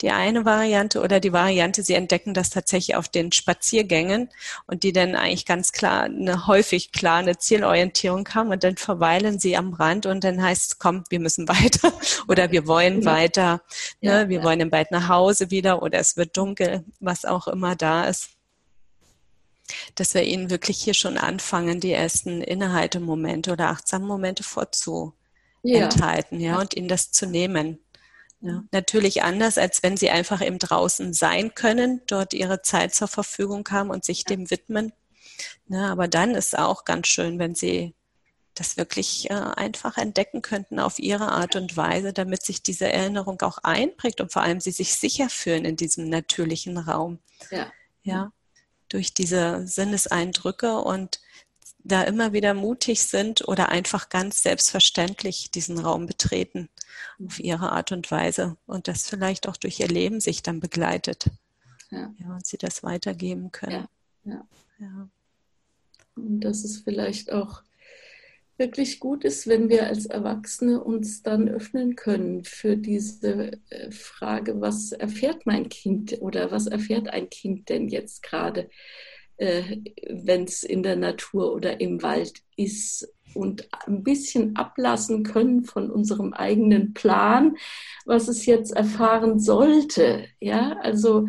die 0.00 0.10
eine 0.10 0.44
Variante 0.44 1.00
oder 1.00 1.20
die 1.20 1.32
Variante, 1.32 1.82
sie 1.82 1.94
entdecken 1.94 2.34
das 2.34 2.50
tatsächlich 2.50 2.96
auf 2.96 3.08
den 3.08 3.32
Spaziergängen 3.32 4.28
und 4.66 4.82
die 4.82 4.92
dann 4.92 5.14
eigentlich 5.14 5.46
ganz 5.46 5.72
klar 5.72 6.04
eine 6.04 6.46
häufig 6.46 6.92
klar 6.92 7.18
eine 7.18 7.38
Zielorientierung 7.38 8.28
haben 8.34 8.50
und 8.50 8.64
dann 8.64 8.76
verweilen 8.76 9.38
sie 9.38 9.56
am 9.56 9.72
Rand 9.72 10.06
und 10.06 10.24
dann 10.24 10.42
heißt 10.42 10.72
es, 10.72 10.78
komm, 10.78 11.04
wir 11.10 11.20
müssen 11.20 11.48
weiter 11.48 11.92
oder 12.28 12.50
wir 12.50 12.66
wollen 12.66 13.04
weiter, 13.04 13.62
ne, 14.00 14.22
ja, 14.22 14.28
wir 14.28 14.38
ja. 14.38 14.44
wollen 14.44 14.58
dann 14.58 14.70
bald 14.70 14.90
nach 14.90 15.08
Hause 15.08 15.50
wieder 15.50 15.82
oder 15.82 15.98
es 16.00 16.16
wird 16.16 16.36
dunkel, 16.36 16.84
was 17.00 17.23
auch 17.24 17.48
immer 17.48 17.76
da 17.76 18.04
ist 18.04 18.30
dass 19.94 20.14
wir 20.14 20.22
ihnen 20.24 20.50
wirklich 20.50 20.82
hier 20.82 20.94
schon 20.94 21.18
anfangen, 21.18 21.80
die 21.80 21.92
ersten 21.92 22.42
Innehaltemomente 22.42 23.52
oder 23.52 23.70
achtsamen 23.70 24.06
Momente 24.06 24.42
vorzuenthalten, 24.42 26.40
ja, 26.40 26.52
ja, 26.52 26.60
und 26.60 26.74
ihnen 26.74 26.88
das 26.88 27.10
zu 27.12 27.26
nehmen. 27.26 27.78
Ja, 28.40 28.62
natürlich 28.72 29.22
anders, 29.22 29.56
als 29.56 29.82
wenn 29.82 29.96
sie 29.96 30.10
einfach 30.10 30.42
im 30.42 30.58
Draußen 30.58 31.14
sein 31.14 31.54
können, 31.54 32.02
dort 32.06 32.34
ihre 32.34 32.60
Zeit 32.60 32.94
zur 32.94 33.08
Verfügung 33.08 33.66
haben 33.70 33.88
und 33.88 34.04
sich 34.04 34.24
dem 34.24 34.50
widmen. 34.50 34.92
Ja, 35.68 35.90
aber 35.90 36.08
dann 36.08 36.34
ist 36.34 36.58
auch 36.58 36.84
ganz 36.84 37.08
schön, 37.08 37.38
wenn 37.38 37.54
sie 37.54 37.94
das 38.54 38.76
wirklich 38.76 39.30
äh, 39.30 39.34
einfach 39.34 39.98
entdecken 39.98 40.42
könnten 40.42 40.78
auf 40.78 40.98
ihre 40.98 41.32
Art 41.32 41.56
und 41.56 41.76
Weise, 41.76 42.12
damit 42.12 42.44
sich 42.44 42.62
diese 42.62 42.90
Erinnerung 42.90 43.40
auch 43.42 43.58
einprägt 43.58 44.20
und 44.20 44.32
vor 44.32 44.42
allem 44.42 44.60
sie 44.60 44.70
sich 44.70 44.94
sicher 44.94 45.28
fühlen 45.28 45.64
in 45.64 45.76
diesem 45.76 46.08
natürlichen 46.08 46.78
Raum. 46.78 47.18
Ja. 47.50 47.72
ja 48.02 48.32
durch 48.88 49.12
diese 49.12 49.66
Sinneseindrücke 49.66 50.78
und 50.78 51.20
da 51.78 52.02
immer 52.02 52.32
wieder 52.32 52.54
mutig 52.54 53.02
sind 53.02 53.46
oder 53.46 53.68
einfach 53.68 54.08
ganz 54.08 54.42
selbstverständlich 54.42 55.50
diesen 55.50 55.78
Raum 55.78 56.06
betreten 56.06 56.70
auf 57.24 57.38
ihre 57.40 57.72
Art 57.72 57.92
und 57.92 58.10
Weise 58.10 58.56
und 58.66 58.88
das 58.88 59.06
vielleicht 59.08 59.48
auch 59.48 59.56
durch 59.56 59.80
ihr 59.80 59.88
Leben 59.88 60.20
sich 60.20 60.42
dann 60.42 60.60
begleitet. 60.60 61.26
Ja. 61.90 62.14
ja 62.18 62.34
und 62.34 62.46
sie 62.46 62.56
das 62.56 62.82
weitergeben 62.82 63.52
können. 63.52 63.88
Ja, 64.24 64.32
ja. 64.32 64.46
ja. 64.78 65.08
Und 66.16 66.40
das 66.40 66.64
ist 66.64 66.84
vielleicht 66.84 67.32
auch 67.32 67.62
wirklich 68.56 69.00
gut 69.00 69.24
ist, 69.24 69.46
wenn 69.46 69.68
wir 69.68 69.86
als 69.86 70.06
Erwachsene 70.06 70.82
uns 70.82 71.22
dann 71.22 71.48
öffnen 71.48 71.96
können 71.96 72.44
für 72.44 72.76
diese 72.76 73.52
äh, 73.70 73.90
Frage, 73.90 74.60
was 74.60 74.92
erfährt 74.92 75.46
mein 75.46 75.68
Kind 75.68 76.20
oder 76.20 76.50
was 76.50 76.66
erfährt 76.66 77.08
ein 77.08 77.28
Kind 77.30 77.68
denn 77.68 77.88
jetzt 77.88 78.22
gerade, 78.22 78.70
äh, 79.36 79.78
wenn 80.08 80.44
es 80.44 80.62
in 80.62 80.82
der 80.82 80.96
Natur 80.96 81.52
oder 81.52 81.80
im 81.80 82.02
Wald 82.02 82.42
ist 82.56 83.12
und 83.34 83.68
ein 83.86 84.04
bisschen 84.04 84.54
ablassen 84.56 85.24
können 85.24 85.64
von 85.64 85.90
unserem 85.90 86.32
eigenen 86.32 86.94
Plan, 86.94 87.56
was 88.04 88.28
es 88.28 88.46
jetzt 88.46 88.70
erfahren 88.70 89.40
sollte. 89.40 90.26
Ja, 90.40 90.78
also 90.80 91.26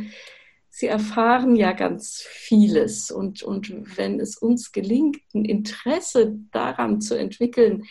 sie 0.75 0.87
erfahren 0.87 1.55
ja 1.55 1.71
ganz 1.71 2.21
vieles. 2.21 3.09
Und, 3.09 3.43
und 3.43 3.97
wenn 3.97 4.19
es 4.19 4.35
uns 4.35 4.73
gelingt, 4.73 5.21
ein 5.33 5.45
Interesse 5.45 6.37
daran 6.51 6.99
zu 6.99 7.17
entwickeln, 7.17 7.85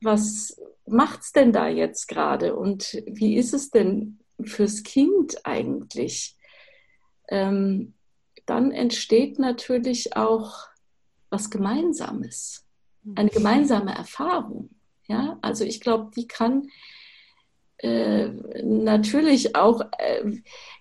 was 0.00 0.60
macht 0.88 1.20
es 1.20 1.30
denn 1.30 1.52
da 1.52 1.68
jetzt 1.68 2.08
gerade 2.08 2.56
und 2.56 3.00
wie 3.06 3.36
ist 3.36 3.54
es 3.54 3.70
denn 3.70 4.18
fürs 4.42 4.82
Kind 4.82 5.46
eigentlich? 5.46 6.36
Ähm, 7.28 7.94
dann 8.44 8.72
entsteht 8.72 9.38
natürlich 9.38 10.16
auch 10.16 10.66
was 11.30 11.48
Gemeinsames, 11.48 12.66
eine 13.14 13.30
gemeinsame 13.30 13.94
Erfahrung. 13.94 14.70
Ja, 15.06 15.38
also 15.42 15.62
ich 15.62 15.80
glaube, 15.80 16.10
die 16.16 16.26
kann 16.26 16.70
äh, 17.78 18.28
natürlich 18.62 19.54
auch 19.54 19.80
äh, 19.98 20.24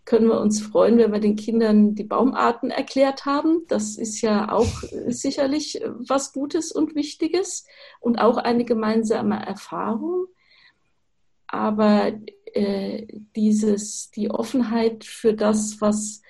können 0.06 0.28
wir 0.28 0.40
uns 0.40 0.62
freuen, 0.62 0.98
wenn 0.98 1.12
wir 1.12 1.20
den 1.20 1.36
Kindern 1.36 1.94
die 1.94 2.04
Baumarten 2.04 2.72
erklärt 2.72 3.26
haben. 3.26 3.66
Das 3.68 3.98
ist 3.98 4.22
ja 4.22 4.52
auch 4.52 4.84
sicherlich 5.08 5.82
was 5.86 6.34
Gutes 6.34 6.72
und 6.72 6.96
Wichtiges 6.96 7.66
und 8.00 8.18
auch 8.18 8.38
eine 8.38 8.66
gemeinsame 8.66 9.46
Erfahrung. 9.46 10.28
Aber 11.46 12.14
äh, 12.54 13.06
dieses, 13.36 14.10
die 14.12 14.32
Offenheit 14.32 15.04
für 15.04 15.34
das, 15.34 15.80
was 15.82 16.22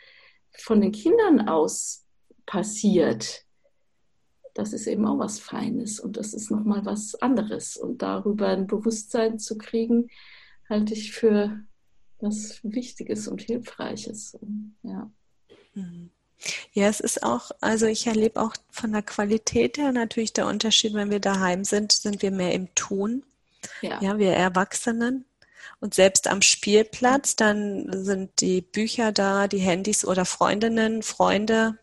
von 0.51 0.81
den 0.81 0.91
Kindern 0.91 1.47
aus 1.47 2.05
passiert, 2.45 3.45
das 4.53 4.73
ist 4.73 4.87
eben 4.87 5.05
auch 5.05 5.19
was 5.19 5.39
Feines 5.39 5.99
und 5.99 6.17
das 6.17 6.33
ist 6.33 6.49
nochmal 6.49 6.83
was 6.83 7.15
anderes. 7.15 7.77
Und 7.77 8.01
darüber 8.01 8.47
ein 8.47 8.65
Bewusstsein 8.65 9.37
zu 9.37 9.57
kriegen, 9.57 10.09
halte 10.69 10.93
ich 10.93 11.11
für 11.11 11.59
was 12.19 12.59
Wichtiges 12.63 13.27
und 13.27 13.41
Hilfreiches. 13.41 14.37
Ja. 14.83 15.11
Mhm. 15.73 16.11
Ja, 16.73 16.87
es 16.87 16.99
ist 16.99 17.23
auch, 17.23 17.51
also 17.61 17.87
ich 17.87 18.05
erlebe 18.05 18.39
auch 18.41 18.53
von 18.69 18.91
der 18.91 19.01
Qualität 19.01 19.77
her 19.77 19.91
natürlich 19.91 20.33
der 20.33 20.45
Unterschied, 20.45 20.93
wenn 20.93 21.09
wir 21.09 21.19
daheim 21.19 21.63
sind, 21.63 21.91
sind 21.91 22.21
wir 22.21 22.31
mehr 22.31 22.53
im 22.53 22.73
Tun. 22.75 23.23
Ja, 23.81 23.99
ja 24.01 24.17
wir 24.19 24.33
Erwachsenen. 24.33 25.25
Und 25.79 25.93
selbst 25.93 26.27
am 26.27 26.41
Spielplatz, 26.41 27.35
dann 27.35 28.03
sind 28.03 28.41
die 28.41 28.61
Bücher 28.61 29.11
da, 29.11 29.47
die 29.47 29.59
Handys 29.59 30.05
oder 30.05 30.25
Freundinnen, 30.25 31.03
Freunde, 31.03 31.77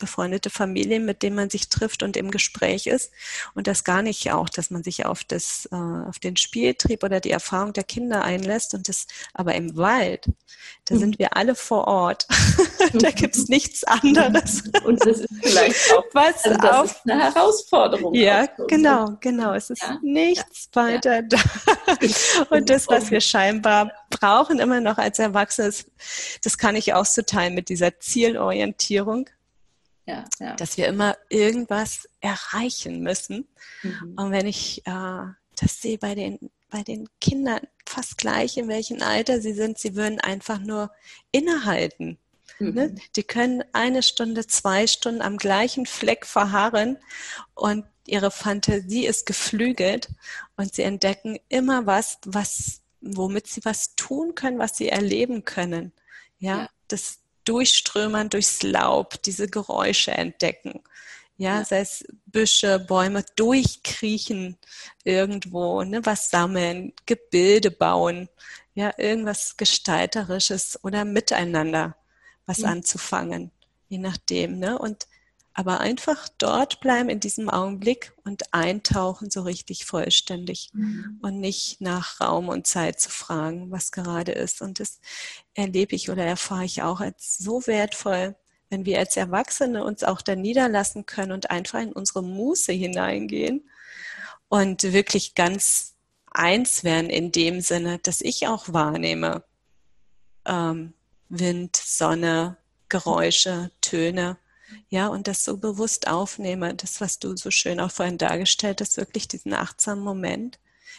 befreundete 0.00 0.50
Familien, 0.50 1.04
mit 1.04 1.22
denen 1.22 1.36
man 1.36 1.48
sich 1.48 1.68
trifft 1.68 2.02
und 2.02 2.16
im 2.16 2.32
Gespräch 2.32 2.88
ist. 2.88 3.12
Und 3.54 3.68
das 3.68 3.84
gar 3.84 4.02
nicht 4.02 4.32
auch, 4.32 4.48
dass 4.48 4.70
man 4.70 4.82
sich 4.82 5.06
auf 5.06 5.22
das, 5.22 5.68
äh, 5.70 5.76
auf 5.76 6.18
den 6.18 6.36
Spieltrieb 6.36 7.04
oder 7.04 7.20
die 7.20 7.30
Erfahrung 7.30 7.72
der 7.72 7.84
Kinder 7.84 8.24
einlässt. 8.24 8.74
Und 8.74 8.88
das, 8.88 9.06
aber 9.32 9.54
im 9.54 9.76
Wald, 9.76 10.26
da 10.86 10.96
sind 10.96 11.18
wir 11.20 11.36
alle 11.36 11.54
vor 11.54 11.86
Ort. 11.86 12.26
da 12.94 13.10
gibt 13.10 13.36
es 13.36 13.48
nichts 13.48 13.84
anderes. 13.84 14.64
Und 14.84 15.04
das 15.06 15.20
ist 15.20 15.28
vielleicht 15.40 15.92
auch 15.94 16.04
was 16.12 16.44
also 16.44 16.58
das 16.58 16.76
auf, 16.76 16.90
ist 16.90 17.00
eine 17.08 17.22
Herausforderung. 17.22 18.14
Ja, 18.14 18.46
genau, 18.66 19.16
genau. 19.20 19.54
Es 19.54 19.70
ist 19.70 19.82
ja? 19.82 19.98
nichts 20.02 20.68
ja. 20.74 20.82
weiter 20.82 21.14
ja. 21.16 21.22
da. 21.22 21.38
Und 22.50 22.70
das, 22.70 22.88
was 22.88 23.10
wir 23.10 23.20
scheinbar 23.20 23.92
brauchen 24.10 24.58
immer 24.58 24.80
noch 24.80 24.98
als 24.98 25.18
Erwachsene, 25.18 25.72
das 26.42 26.58
kann 26.58 26.76
ich 26.76 26.94
auch 26.94 27.06
so 27.06 27.22
teilen 27.22 27.54
mit 27.54 27.68
dieser 27.68 28.00
Zielorientierung 28.00 29.28
ja, 30.10 30.24
ja. 30.38 30.56
dass 30.56 30.76
wir 30.76 30.86
immer 30.88 31.16
irgendwas 31.28 32.08
erreichen 32.20 33.00
müssen. 33.00 33.48
Mhm. 33.82 34.14
Und 34.16 34.30
wenn 34.32 34.46
ich 34.46 34.86
äh, 34.86 35.24
das 35.60 35.80
sehe 35.80 35.98
bei 35.98 36.14
den, 36.14 36.50
bei 36.70 36.82
den 36.82 37.08
Kindern 37.20 37.60
fast 37.86 38.18
gleich, 38.18 38.56
in 38.56 38.68
welchem 38.68 39.02
Alter 39.02 39.40
sie 39.40 39.52
sind, 39.52 39.78
sie 39.78 39.94
würden 39.94 40.20
einfach 40.20 40.58
nur 40.58 40.90
innehalten. 41.32 42.18
Mhm. 42.58 42.74
Ne? 42.74 42.94
Die 43.16 43.22
können 43.22 43.64
eine 43.72 44.02
Stunde, 44.02 44.46
zwei 44.46 44.86
Stunden 44.86 45.22
am 45.22 45.36
gleichen 45.36 45.86
Fleck 45.86 46.26
verharren 46.26 46.98
und 47.54 47.84
ihre 48.06 48.30
Fantasie 48.30 49.06
ist 49.06 49.26
geflügelt 49.26 50.08
und 50.56 50.74
sie 50.74 50.82
entdecken 50.82 51.38
immer 51.48 51.86
was, 51.86 52.18
was, 52.24 52.80
womit 53.00 53.46
sie 53.46 53.64
was 53.64 53.94
tun 53.94 54.34
können, 54.34 54.58
was 54.58 54.76
sie 54.76 54.88
erleben 54.88 55.44
können. 55.44 55.92
Ja, 56.38 56.58
ja. 56.58 56.70
das, 56.88 57.18
durchströmern 57.50 58.28
durchs 58.28 58.62
Laub, 58.62 59.20
diese 59.22 59.48
Geräusche 59.48 60.12
entdecken. 60.12 60.84
Ja, 61.36 61.64
sei 61.64 61.80
es 61.80 62.04
Büsche, 62.26 62.78
Bäume, 62.78 63.24
durchkriechen 63.34 64.56
irgendwo, 65.02 65.82
ne, 65.82 66.04
was 66.06 66.30
sammeln, 66.30 66.92
Gebilde 67.06 67.72
bauen, 67.72 68.28
ja, 68.74 68.92
irgendwas 68.98 69.56
Gestalterisches 69.56 70.78
oder 70.84 71.04
miteinander 71.04 71.96
was 72.46 72.58
ja. 72.58 72.68
anzufangen, 72.68 73.50
je 73.88 73.98
nachdem, 73.98 74.60
ne, 74.60 74.78
und 74.78 75.08
aber 75.52 75.80
einfach 75.80 76.28
dort 76.38 76.80
bleiben 76.80 77.08
in 77.08 77.20
diesem 77.20 77.50
Augenblick 77.50 78.12
und 78.24 78.54
eintauchen 78.54 79.30
so 79.30 79.42
richtig 79.42 79.84
vollständig 79.84 80.70
mhm. 80.72 81.18
und 81.22 81.40
nicht 81.40 81.80
nach 81.80 82.20
Raum 82.20 82.48
und 82.48 82.66
Zeit 82.66 83.00
zu 83.00 83.10
fragen, 83.10 83.70
was 83.70 83.90
gerade 83.90 84.32
ist. 84.32 84.62
Und 84.62 84.78
das 84.78 85.00
erlebe 85.54 85.96
ich 85.96 86.08
oder 86.08 86.24
erfahre 86.24 86.64
ich 86.64 86.82
auch 86.82 87.00
als 87.00 87.38
so 87.38 87.66
wertvoll, 87.66 88.36
wenn 88.68 88.84
wir 88.84 89.00
als 89.00 89.16
Erwachsene 89.16 89.84
uns 89.84 90.04
auch 90.04 90.22
da 90.22 90.36
niederlassen 90.36 91.04
können 91.04 91.32
und 91.32 91.50
einfach 91.50 91.80
in 91.80 91.92
unsere 91.92 92.22
Muße 92.22 92.72
hineingehen 92.72 93.68
und 94.48 94.84
wirklich 94.84 95.34
ganz 95.34 95.96
eins 96.30 96.84
werden 96.84 97.10
in 97.10 97.32
dem 97.32 97.60
Sinne, 97.60 97.98
dass 97.98 98.20
ich 98.20 98.46
auch 98.46 98.72
wahrnehme, 98.72 99.42
ähm, 100.46 100.94
Wind, 101.28 101.76
Sonne, 101.76 102.56
Geräusche, 102.88 103.72
Töne 103.80 104.38
ja, 104.88 105.08
und 105.08 105.28
das 105.28 105.44
so 105.44 105.56
bewusst 105.56 106.08
aufnehme, 106.08 106.74
das, 106.74 107.00
was 107.00 107.18
du 107.18 107.36
so 107.36 107.50
schön 107.50 107.80
auch 107.80 107.90
vorhin 107.90 108.18
dargestellt 108.18 108.80
hast, 108.80 108.96
wirklich 108.96 109.28
diesen 109.28 109.54
achtsamen 109.54 110.02
Moment 110.02 110.58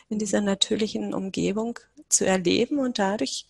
in 0.10 0.19
dieser 0.19 0.41
natürlichen 0.41 1.13
Umgebung 1.13 1.79
zu 2.10 2.25
erleben 2.25 2.79
und 2.79 2.99
dadurch 2.99 3.45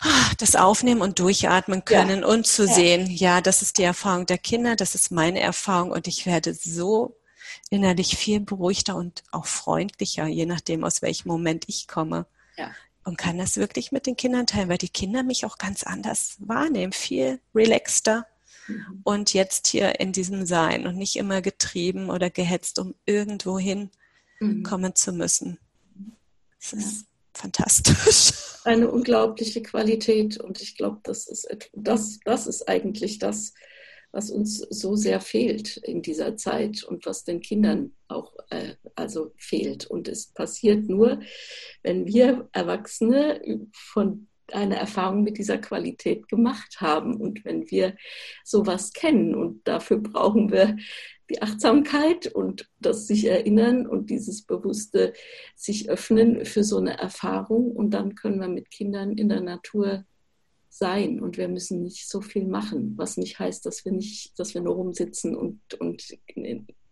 ah, 0.00 0.30
das 0.38 0.56
aufnehmen 0.56 1.00
und 1.00 1.18
durchatmen 1.18 1.84
können 1.84 2.20
ja. 2.20 2.26
und 2.26 2.46
zu 2.46 2.64
ja. 2.66 2.74
sehen, 2.74 3.10
ja, 3.10 3.40
das 3.40 3.62
ist 3.62 3.78
die 3.78 3.84
Erfahrung 3.84 4.26
der 4.26 4.38
Kinder, 4.38 4.76
das 4.76 4.94
ist 4.94 5.10
meine 5.10 5.40
Erfahrung 5.40 5.92
und 5.92 6.06
ich 6.08 6.26
werde 6.26 6.54
so 6.54 7.16
innerlich 7.70 8.16
viel 8.16 8.40
beruhigter 8.40 8.96
und 8.96 9.22
auch 9.30 9.46
freundlicher, 9.46 10.26
je 10.26 10.46
nachdem, 10.46 10.84
aus 10.84 11.02
welchem 11.02 11.28
Moment 11.28 11.64
ich 11.68 11.88
komme. 11.88 12.26
Ja. 12.56 12.70
Und 13.04 13.16
kann 13.16 13.38
das 13.38 13.56
wirklich 13.56 13.90
mit 13.90 14.06
den 14.06 14.16
Kindern 14.16 14.46
teilen, 14.46 14.68
weil 14.68 14.78
die 14.78 14.88
Kinder 14.88 15.22
mich 15.22 15.46
auch 15.46 15.56
ganz 15.56 15.82
anders 15.82 16.36
wahrnehmen, 16.40 16.92
viel 16.92 17.40
relaxter. 17.54 18.26
Und 19.04 19.34
jetzt 19.34 19.66
hier 19.68 20.00
in 20.00 20.12
diesem 20.12 20.46
Sein 20.46 20.86
und 20.86 20.96
nicht 20.96 21.16
immer 21.16 21.42
getrieben 21.42 22.10
oder 22.10 22.30
gehetzt, 22.30 22.78
um 22.78 22.94
irgendwo 23.06 23.58
hin 23.58 23.90
mhm. 24.40 24.62
kommen 24.62 24.94
zu 24.94 25.12
müssen. 25.12 25.58
Das 26.60 26.72
ist 26.72 27.00
ja. 27.02 27.06
fantastisch. 27.34 28.32
Eine 28.64 28.90
unglaubliche 28.90 29.62
Qualität 29.62 30.38
und 30.38 30.60
ich 30.60 30.76
glaube, 30.76 31.00
das 31.04 31.26
ist, 31.26 31.48
das, 31.72 32.18
das 32.24 32.46
ist 32.46 32.68
eigentlich 32.68 33.18
das, 33.18 33.54
was 34.10 34.30
uns 34.30 34.58
so 34.58 34.96
sehr 34.96 35.20
fehlt 35.20 35.76
in 35.78 36.02
dieser 36.02 36.36
Zeit 36.36 36.82
und 36.82 37.06
was 37.06 37.24
den 37.24 37.40
Kindern 37.40 37.94
auch 38.08 38.34
äh, 38.50 38.74
also 38.94 39.32
fehlt. 39.36 39.86
Und 39.86 40.08
es 40.08 40.28
passiert 40.28 40.88
nur, 40.88 41.20
wenn 41.82 42.06
wir 42.06 42.48
Erwachsene 42.52 43.68
von 43.72 44.28
eine 44.54 44.76
Erfahrung 44.76 45.22
mit 45.22 45.38
dieser 45.38 45.58
Qualität 45.58 46.28
gemacht 46.28 46.80
haben. 46.80 47.16
Und 47.16 47.44
wenn 47.44 47.70
wir 47.70 47.96
sowas 48.44 48.92
kennen 48.92 49.34
und 49.34 49.66
dafür 49.66 49.98
brauchen 49.98 50.50
wir 50.50 50.76
die 51.30 51.42
Achtsamkeit 51.42 52.26
und 52.26 52.70
das 52.80 53.06
sich 53.06 53.26
erinnern 53.26 53.86
und 53.86 54.10
dieses 54.10 54.42
bewusste 54.42 55.12
sich 55.54 55.90
öffnen 55.90 56.44
für 56.44 56.64
so 56.64 56.78
eine 56.78 56.98
Erfahrung. 56.98 57.72
Und 57.72 57.90
dann 57.90 58.14
können 58.14 58.40
wir 58.40 58.48
mit 58.48 58.70
Kindern 58.70 59.12
in 59.12 59.28
der 59.28 59.42
Natur 59.42 60.04
sein 60.70 61.20
und 61.20 61.36
wir 61.36 61.48
müssen 61.48 61.82
nicht 61.82 62.08
so 62.08 62.20
viel 62.20 62.46
machen, 62.46 62.94
was 62.96 63.16
nicht 63.16 63.38
heißt, 63.38 63.64
dass 63.66 63.84
wir 63.84 63.92
nicht, 63.92 64.38
dass 64.38 64.54
wir 64.54 64.60
nur 64.60 64.74
rumsitzen 64.74 65.34
und, 65.34 65.60
und 65.80 66.18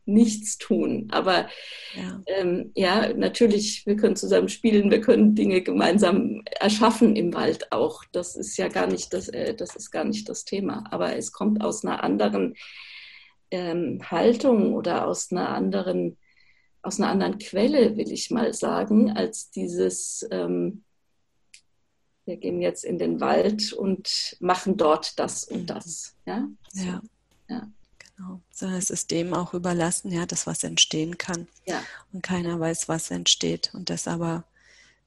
nichts 0.06 0.56
tun. 0.58 1.08
Aber 1.10 1.48
ja. 1.94 2.22
Ähm, 2.26 2.70
ja, 2.74 3.12
natürlich, 3.14 3.84
wir 3.86 3.96
können 3.96 4.16
zusammen 4.16 4.48
spielen, 4.48 4.90
wir 4.90 5.00
können 5.00 5.34
Dinge 5.34 5.62
gemeinsam 5.62 6.42
erschaffen 6.60 7.16
im 7.16 7.34
Wald 7.34 7.72
auch. 7.72 8.04
Das 8.12 8.36
ist 8.36 8.56
ja 8.56 8.68
gar 8.68 8.86
nicht 8.86 9.12
das, 9.12 9.28
äh, 9.28 9.54
das 9.54 9.76
ist 9.76 9.90
gar 9.90 10.04
nicht 10.04 10.28
das 10.28 10.44
Thema. 10.44 10.84
Aber 10.90 11.16
es 11.16 11.32
kommt 11.32 11.62
aus 11.62 11.84
einer 11.84 12.02
anderen 12.02 12.54
ähm, 13.50 14.00
Haltung 14.10 14.74
oder 14.74 15.06
aus 15.06 15.30
einer 15.32 15.50
anderen, 15.50 16.16
aus 16.82 17.00
einer 17.00 17.10
anderen 17.10 17.38
Quelle, 17.38 17.96
will 17.96 18.10
ich 18.10 18.30
mal 18.30 18.54
sagen, 18.54 19.10
als 19.10 19.50
dieses, 19.50 20.26
ähm, 20.30 20.84
wir 22.24 22.36
gehen 22.36 22.60
jetzt 22.60 22.84
in 22.84 22.98
den 22.98 23.20
Wald 23.20 23.72
und 23.72 24.36
machen 24.40 24.76
dort 24.76 25.18
das 25.18 25.44
und 25.44 25.66
das. 25.66 26.16
Ja. 26.26 26.48
So, 26.72 26.84
ja. 26.84 27.02
ja. 27.48 27.68
Genau. 28.16 28.40
Sondern 28.50 28.78
es 28.78 28.90
ist 28.90 29.10
dem 29.10 29.34
auch 29.34 29.54
überlassen, 29.54 30.10
ja, 30.10 30.26
das 30.26 30.46
was 30.46 30.64
entstehen 30.64 31.18
kann. 31.18 31.48
Ja. 31.66 31.82
Und 32.12 32.22
keiner 32.22 32.58
weiß, 32.58 32.88
was 32.88 33.10
entsteht. 33.10 33.72
Und 33.74 33.90
das 33.90 34.08
aber, 34.08 34.44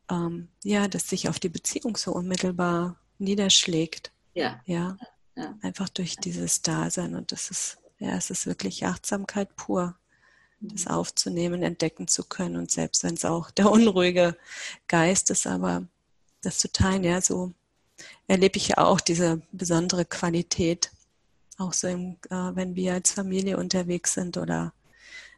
ähm, 0.10 0.50
ja, 0.64 0.88
das 0.88 1.10
sich 1.10 1.28
auf 1.30 1.40
die 1.40 1.50
Beziehung 1.50 1.98
so 1.98 2.12
unmittelbar 2.12 2.98
niederschlägt. 3.18 4.12
Ja. 4.34 4.62
Ja. 4.66 4.98
ja. 5.36 5.58
Einfach 5.62 5.90
durch 5.90 6.18
dieses 6.18 6.62
Dasein. 6.62 7.16
Und 7.16 7.32
das 7.32 7.50
ist, 7.50 7.80
ja, 7.98 8.16
es 8.16 8.30
ist 8.30 8.46
wirklich 8.46 8.86
Achtsamkeit 8.86 9.56
pur 9.56 9.96
das 10.62 10.86
mhm. 10.86 10.92
aufzunehmen, 10.92 11.64
entdecken 11.64 12.08
zu 12.08 12.24
können 12.24 12.58
und 12.58 12.72
selbst 12.72 13.04
wenn 13.04 13.14
es 13.14 13.26
auch 13.26 13.52
der 13.52 13.72
unruhige 13.72 14.36
Geist 14.88 15.30
ist, 15.30 15.48
aber 15.48 15.88
das 16.42 16.60
zu 16.60 16.72
teilen, 16.72 17.04
ja, 17.04 17.22
so 17.22 17.54
erlebe 18.28 18.58
ich 18.58 18.70
ja 18.70 18.78
auch 18.78 19.02
diese 19.02 19.42
besondere 19.52 20.06
Qualität, 20.06 20.92
auch 21.60 21.74
so, 21.74 21.88
im, 21.88 22.18
äh, 22.30 22.56
wenn 22.56 22.76
wir 22.76 22.94
als 22.94 23.12
Familie 23.12 23.58
unterwegs 23.58 24.14
sind 24.14 24.38
oder 24.38 24.74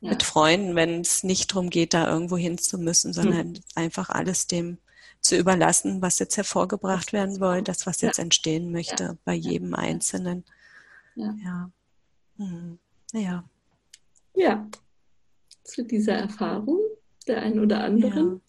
ja. 0.01 0.12
mit 0.12 0.23
Freunden, 0.23 0.75
wenn 0.75 1.01
es 1.01 1.23
nicht 1.23 1.51
darum 1.51 1.69
geht, 1.69 1.93
da 1.93 2.12
irgendwo 2.12 2.38
hin 2.38 2.57
zu 2.57 2.77
müssen, 2.77 3.13
sondern 3.13 3.49
mhm. 3.49 3.60
einfach 3.75 4.10
alles 4.10 4.47
dem 4.47 4.77
zu 5.19 5.38
überlassen, 5.38 6.01
was 6.01 6.17
jetzt 6.19 6.38
hervorgebracht 6.38 7.13
werden 7.13 7.36
soll, 7.36 7.62
das, 7.62 7.86
was 7.86 8.01
jetzt 8.01 8.17
entstehen 8.17 8.71
möchte, 8.71 9.03
ja. 9.03 9.17
bei 9.23 9.34
jedem 9.34 9.75
Einzelnen. 9.75 10.43
Ja. 11.15 11.36
Ja. 11.43 11.71
Mhm. 12.38 12.79
ja. 13.13 13.43
Ja. 14.36 14.67
Zu 15.63 15.84
dieser 15.84 16.13
Erfahrung 16.13 16.79
der 17.27 17.43
einen 17.43 17.60
oder 17.60 17.84
anderen 17.84 18.41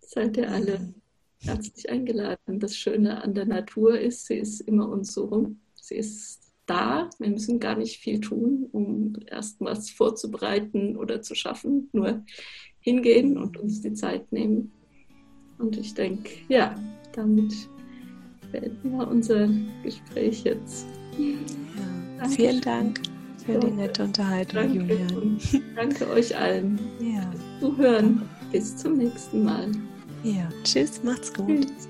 seid 0.00 0.36
ihr 0.36 0.50
alle 0.50 0.80
mhm 0.80 0.94
herzlich 1.40 1.88
eingeladen. 1.88 2.60
Das 2.60 2.76
Schöne 2.76 3.22
an 3.22 3.34
der 3.34 3.46
Natur 3.46 3.98
ist, 3.98 4.26
sie 4.26 4.36
ist 4.36 4.60
immer 4.60 4.88
uns 4.88 5.12
so 5.12 5.26
rum. 5.26 5.60
Sie 5.74 5.96
ist 5.96 6.47
da. 6.68 7.10
Wir 7.18 7.30
müssen 7.30 7.60
gar 7.60 7.76
nicht 7.76 7.98
viel 7.98 8.20
tun, 8.20 8.68
um 8.72 9.14
erst 9.26 9.60
was 9.60 9.90
vorzubereiten 9.90 10.96
oder 10.96 11.22
zu 11.22 11.34
schaffen. 11.34 11.88
Nur 11.92 12.24
hingehen 12.80 13.36
und 13.36 13.56
uns 13.56 13.80
die 13.80 13.94
Zeit 13.94 14.30
nehmen. 14.32 14.72
Und 15.58 15.76
ich 15.76 15.94
denke, 15.94 16.30
ja, 16.48 16.74
damit 17.12 17.52
beenden 18.52 18.92
wir 18.96 19.08
unser 19.08 19.48
Gespräch 19.82 20.44
jetzt. 20.44 20.86
Ja, 21.18 22.28
vielen 22.28 22.60
Dank 22.60 23.00
für 23.44 23.58
die 23.58 23.70
nette 23.70 24.04
Unterhaltung, 24.04 24.54
danke 24.54 24.78
Julian. 24.78 25.38
danke 25.74 26.08
euch 26.10 26.36
allen 26.36 26.78
ja. 27.00 27.30
fürs 27.30 27.60
Zuhören. 27.60 28.22
Bis 28.52 28.76
zum 28.76 28.96
nächsten 28.96 29.44
Mal. 29.44 29.70
Ja, 30.22 30.48
tschüss, 30.64 31.02
macht's 31.02 31.32
gut. 31.32 31.66
Tschüss. 31.66 31.88